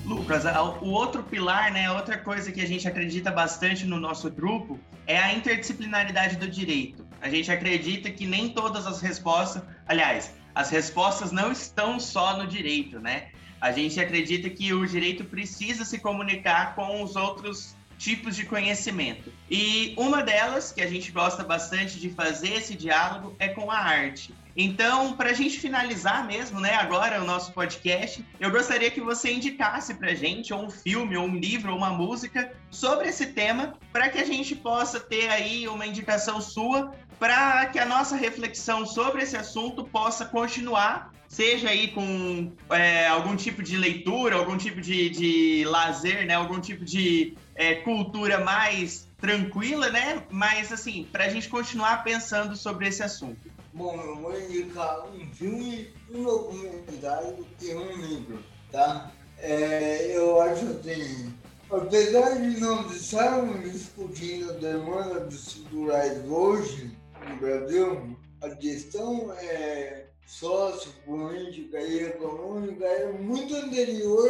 Lucas, 0.04 0.44
o 0.82 0.90
outro 0.90 1.22
pilar, 1.22 1.72
né, 1.72 1.90
outra 1.90 2.18
coisa 2.18 2.52
que 2.52 2.60
a 2.60 2.66
gente 2.66 2.86
acredita 2.86 3.30
bastante 3.30 3.86
no 3.86 3.98
nosso 3.98 4.30
grupo 4.30 4.78
é 5.06 5.18
a 5.18 5.32
interdisciplinaridade 5.32 6.36
do 6.36 6.48
direito. 6.48 7.06
A 7.20 7.30
gente 7.30 7.50
acredita 7.50 8.10
que 8.10 8.26
nem 8.26 8.50
todas 8.50 8.86
as 8.86 9.00
respostas, 9.00 9.62
aliás, 9.86 10.34
as 10.54 10.70
respostas 10.70 11.32
não 11.32 11.50
estão 11.50 11.98
só 11.98 12.36
no 12.36 12.46
direito, 12.46 13.00
né? 13.00 13.28
A 13.60 13.72
gente 13.72 13.98
acredita 14.00 14.50
que 14.50 14.72
o 14.74 14.86
direito 14.86 15.24
precisa 15.24 15.84
se 15.84 15.98
comunicar 15.98 16.74
com 16.74 17.02
os 17.02 17.16
outros 17.16 17.76
tipos 18.02 18.34
de 18.34 18.44
conhecimento. 18.44 19.32
E 19.48 19.94
uma 19.96 20.22
delas, 20.24 20.72
que 20.72 20.82
a 20.82 20.88
gente 20.88 21.12
gosta 21.12 21.44
bastante 21.44 22.00
de 22.00 22.10
fazer 22.10 22.54
esse 22.54 22.74
diálogo, 22.74 23.36
é 23.38 23.48
com 23.48 23.70
a 23.70 23.78
arte. 23.78 24.34
Então, 24.56 25.16
para 25.16 25.30
a 25.30 25.32
gente 25.32 25.60
finalizar 25.60 26.26
mesmo, 26.26 26.58
né, 26.60 26.74
agora 26.74 27.22
o 27.22 27.24
nosso 27.24 27.52
podcast, 27.52 28.24
eu 28.40 28.50
gostaria 28.50 28.90
que 28.90 29.00
você 29.00 29.32
indicasse 29.32 29.94
para 29.94 30.10
a 30.10 30.14
gente 30.14 30.52
ou 30.52 30.64
um 30.64 30.70
filme, 30.70 31.16
ou 31.16 31.26
um 31.26 31.36
livro, 31.36 31.70
ou 31.70 31.78
uma 31.78 31.90
música 31.90 32.52
sobre 32.70 33.08
esse 33.08 33.26
tema, 33.26 33.78
para 33.92 34.08
que 34.08 34.18
a 34.18 34.24
gente 34.24 34.56
possa 34.56 34.98
ter 34.98 35.28
aí 35.28 35.68
uma 35.68 35.86
indicação 35.86 36.40
sua, 36.40 36.92
para 37.20 37.66
que 37.66 37.78
a 37.78 37.86
nossa 37.86 38.16
reflexão 38.16 38.84
sobre 38.84 39.22
esse 39.22 39.36
assunto 39.36 39.84
possa 39.84 40.24
continuar, 40.26 41.12
seja 41.28 41.70
aí 41.70 41.88
com 41.88 42.52
é, 42.68 43.06
algum 43.06 43.34
tipo 43.36 43.62
de 43.62 43.76
leitura, 43.76 44.36
algum 44.36 44.58
tipo 44.58 44.80
de, 44.82 45.08
de 45.08 45.64
lazer, 45.66 46.26
né, 46.26 46.34
algum 46.34 46.60
tipo 46.60 46.84
de 46.84 47.34
é, 47.54 47.76
cultura 47.76 48.40
mais 48.40 49.06
tranquila, 49.20 49.90
né? 49.90 50.22
Mas 50.30 50.72
assim, 50.72 51.08
para 51.10 51.24
a 51.24 51.28
gente 51.28 51.48
continuar 51.48 52.02
pensando 52.04 52.56
sobre 52.56 52.88
esse 52.88 53.02
assunto. 53.02 53.50
Bom, 53.72 53.94
eu 54.02 54.16
vou 54.16 54.38
indicar 54.38 55.06
um 55.06 55.26
filme, 55.32 55.88
um 56.10 56.22
documentário 56.22 57.46
e 57.60 57.74
um 57.74 57.96
livro, 57.96 58.44
tá? 58.70 59.10
É, 59.38 60.16
eu 60.16 60.40
acho 60.42 60.66
assim, 60.66 61.32
apesar 61.70 62.34
de 62.34 62.60
não 62.60 62.86
estarmos 62.92 63.72
discutindo 63.72 64.52
demandas 64.60 65.32
estruturais 65.32 66.22
hoje 66.28 66.92
no 67.26 67.36
Brasil, 67.36 68.18
a 68.42 68.50
questão 68.50 69.32
é 69.38 70.01
sociopolítica 70.26 71.80
e 71.80 72.04
econômica 72.04 72.84
é 72.84 73.12
muito 73.12 73.54
anterior 73.54 74.28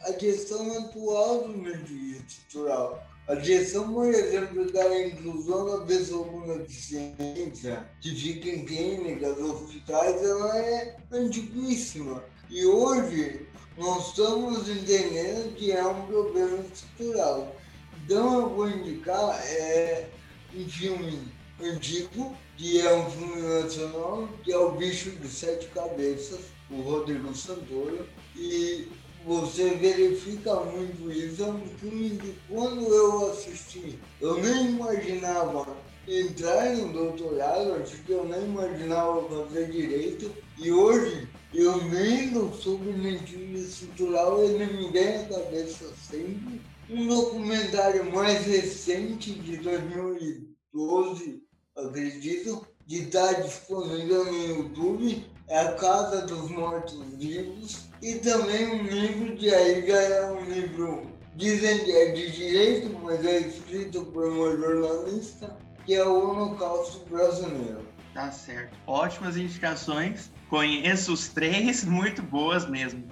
à 0.00 0.12
questão 0.12 0.78
atual 0.78 1.48
do 1.48 1.56
meio 1.56 1.82
estrutural. 2.16 3.02
A 3.28 3.36
questão, 3.36 3.92
por 3.92 4.06
exemplo, 4.06 4.70
da 4.72 5.06
inclusão 5.06 5.78
da 5.78 5.86
pessoa 5.86 6.26
com 6.26 6.58
deficiência 6.58 7.88
que 8.00 8.14
fica 8.14 8.48
em 8.48 8.64
clínicas, 8.64 9.38
hospitais, 9.38 10.22
ela 10.22 10.58
é 10.58 10.96
antiguíssima. 11.12 12.24
E 12.50 12.66
hoje 12.66 13.46
nós 13.78 14.08
estamos 14.08 14.68
entendendo 14.68 15.54
que 15.54 15.70
é 15.70 15.86
um 15.86 16.06
problema 16.06 16.58
estrutural. 16.72 17.56
Então 18.04 18.40
eu 18.40 18.48
vou 18.50 18.68
indicar 18.68 19.40
é, 19.46 20.08
um 20.54 20.68
filme 20.68 21.32
antigo, 21.62 22.36
que 22.56 22.80
é 22.80 22.94
um 22.94 23.10
filme 23.10 23.42
nacional, 23.42 24.28
que 24.42 24.52
é 24.52 24.58
O 24.58 24.72
Bicho 24.72 25.10
de 25.10 25.28
Sete 25.28 25.66
Cabeças, 25.68 26.40
o 26.70 26.80
Rodrigo 26.82 27.34
Santoro, 27.34 28.06
e 28.36 28.88
você 29.24 29.70
verifica 29.70 30.54
muito 30.60 31.10
isso. 31.10 31.42
É 31.42 31.46
um 31.46 31.66
filme 31.78 32.10
que 32.10 32.34
quando 32.48 32.86
eu 32.86 33.30
assisti, 33.30 33.98
eu 34.20 34.38
nem 34.38 34.70
imaginava 34.70 35.66
entrar 36.06 36.76
no 36.76 36.92
doutorado, 36.92 37.74
acho 37.74 37.96
que 38.02 38.12
eu 38.12 38.24
nem 38.24 38.44
imaginava 38.44 39.22
fazer 39.28 39.70
direito. 39.70 40.30
E 40.58 40.70
hoje, 40.72 41.28
eu 41.54 41.76
nem 41.84 42.32
sobre 42.54 42.92
mentir 42.92 43.38
estrutural, 43.54 44.42
ele 44.42 44.66
me 44.66 44.90
vem 44.90 45.16
à 45.16 45.24
cabeça 45.28 45.92
sempre. 46.10 46.60
Um 46.90 47.06
documentário 47.06 48.12
mais 48.12 48.44
recente, 48.46 49.32
de 49.32 49.56
2012, 49.58 51.42
acredito, 51.76 52.66
que 52.86 52.96
está 52.96 53.32
disponível 53.34 54.24
no 54.24 54.46
YouTube, 54.46 55.26
é 55.48 55.60
A 55.60 55.72
Casa 55.74 56.22
dos 56.22 56.50
Mortos 56.50 57.00
Vivos, 57.16 57.88
e 58.00 58.16
também 58.16 58.68
um 58.68 58.82
livro 58.84 59.36
que 59.36 59.54
aí 59.54 59.86
já 59.86 60.00
é 60.00 60.30
um 60.30 60.44
livro, 60.44 61.06
dizem 61.36 61.84
que 61.84 61.92
é 61.92 62.12
de 62.12 62.30
direito, 62.32 62.98
mas 63.02 63.24
é 63.24 63.38
escrito 63.40 64.04
por 64.06 64.26
uma 64.28 64.56
jornalista, 64.56 65.56
que 65.84 65.94
é 65.94 66.04
o 66.04 66.30
Holocausto 66.30 67.04
Brasileiro. 67.08 67.86
Tá 68.14 68.30
certo. 68.30 68.76
Ótimas 68.86 69.36
indicações. 69.36 70.30
Conheço 70.50 71.14
os 71.14 71.28
três, 71.28 71.82
muito 71.86 72.22
boas 72.22 72.68
mesmo. 72.68 73.04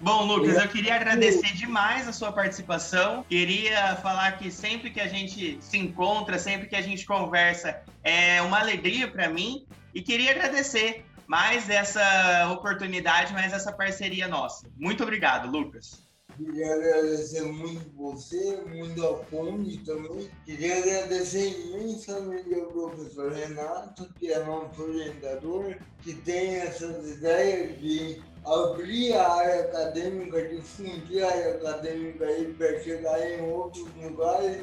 Bom, 0.00 0.24
Lucas, 0.26 0.56
eu 0.56 0.68
queria 0.68 0.94
agradecer 0.94 1.54
demais 1.54 2.06
a 2.06 2.12
sua 2.12 2.30
participação. 2.30 3.24
Queria 3.28 3.96
falar 3.96 4.38
que 4.38 4.48
sempre 4.48 4.90
que 4.90 5.00
a 5.00 5.08
gente 5.08 5.58
se 5.60 5.76
encontra, 5.76 6.38
sempre 6.38 6.68
que 6.68 6.76
a 6.76 6.82
gente 6.82 7.04
conversa, 7.04 7.82
é 8.04 8.40
uma 8.42 8.60
alegria 8.60 9.08
para 9.10 9.28
mim. 9.28 9.66
E 9.92 10.00
queria 10.00 10.30
agradecer 10.30 11.04
mais 11.26 11.68
essa 11.68 12.48
oportunidade, 12.52 13.32
mais 13.32 13.52
essa 13.52 13.72
parceria 13.72 14.28
nossa. 14.28 14.68
Muito 14.76 15.02
obrigado, 15.02 15.50
Lucas. 15.50 16.06
Queria 16.36 16.72
agradecer 16.72 17.42
muito 17.42 17.90
você, 17.96 18.62
muito 18.68 19.04
a 19.04 19.14
Ponte 19.24 19.78
também. 19.78 20.30
Queria 20.46 20.78
agradecer 20.78 21.48
imensamente 21.66 22.54
ao 22.54 22.66
professor 22.66 23.32
Renato, 23.32 24.08
que 24.14 24.32
é 24.32 24.44
nosso 24.44 24.80
orientador, 24.80 25.74
que 26.00 26.14
tem 26.14 26.54
essas 26.54 27.16
ideias 27.16 27.80
de 27.80 28.22
abrir 28.52 29.12
a 29.14 29.32
área 29.32 29.60
acadêmica, 29.60 30.48
difundir 30.48 31.24
a 31.24 31.28
área 31.28 31.54
acadêmica 31.54 32.26
para 32.56 32.80
chegar 32.80 33.30
em 33.30 33.42
outros 33.50 33.86
lugares, 33.96 34.62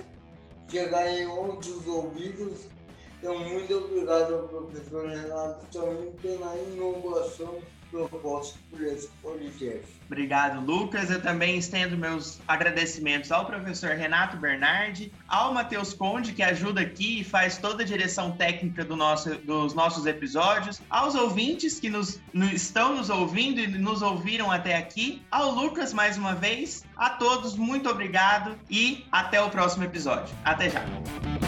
chegar 0.69 1.07
em 1.07 1.27
outros 1.27 1.87
ouvidos 1.87 2.65
então, 3.25 3.39
muito 3.39 3.75
obrigado 3.75 4.35
ao 4.35 4.47
professor 4.47 5.07
Renato 5.07 5.65
também 5.71 6.11
pela 6.21 6.55
inovação, 6.57 7.59
proposto 7.95 8.57
por 8.69 8.81
esse 8.81 9.07
podcast. 9.21 9.85
Obrigado, 10.05 10.63
Lucas. 10.63 11.09
Eu 11.09 11.21
também 11.21 11.57
estendo 11.57 11.97
meus 11.97 12.39
agradecimentos 12.47 13.31
ao 13.31 13.45
professor 13.45 13.91
Renato 13.91 14.37
Bernardi, 14.37 15.11
ao 15.27 15.53
Matheus 15.53 15.93
Conde, 15.93 16.33
que 16.33 16.43
ajuda 16.43 16.81
aqui 16.81 17.21
e 17.21 17.23
faz 17.23 17.57
toda 17.57 17.83
a 17.83 17.85
direção 17.85 18.31
técnica 18.31 18.83
do 18.83 18.95
nosso, 18.95 19.35
dos 19.39 19.73
nossos 19.73 20.05
episódios, 20.05 20.81
aos 20.89 21.15
ouvintes 21.15 21.79
que 21.79 21.89
nos, 21.89 22.19
estão 22.53 22.95
nos 22.95 23.09
ouvindo 23.09 23.59
e 23.59 23.67
nos 23.67 24.01
ouviram 24.01 24.51
até 24.51 24.75
aqui, 24.75 25.21
ao 25.31 25.51
Lucas 25.51 25.93
mais 25.93 26.17
uma 26.17 26.35
vez. 26.35 26.83
A 26.95 27.09
todos, 27.11 27.55
muito 27.55 27.89
obrigado 27.89 28.57
e 28.69 29.05
até 29.11 29.41
o 29.41 29.49
próximo 29.49 29.83
episódio. 29.83 30.33
Até 30.43 30.69
já! 30.69 31.44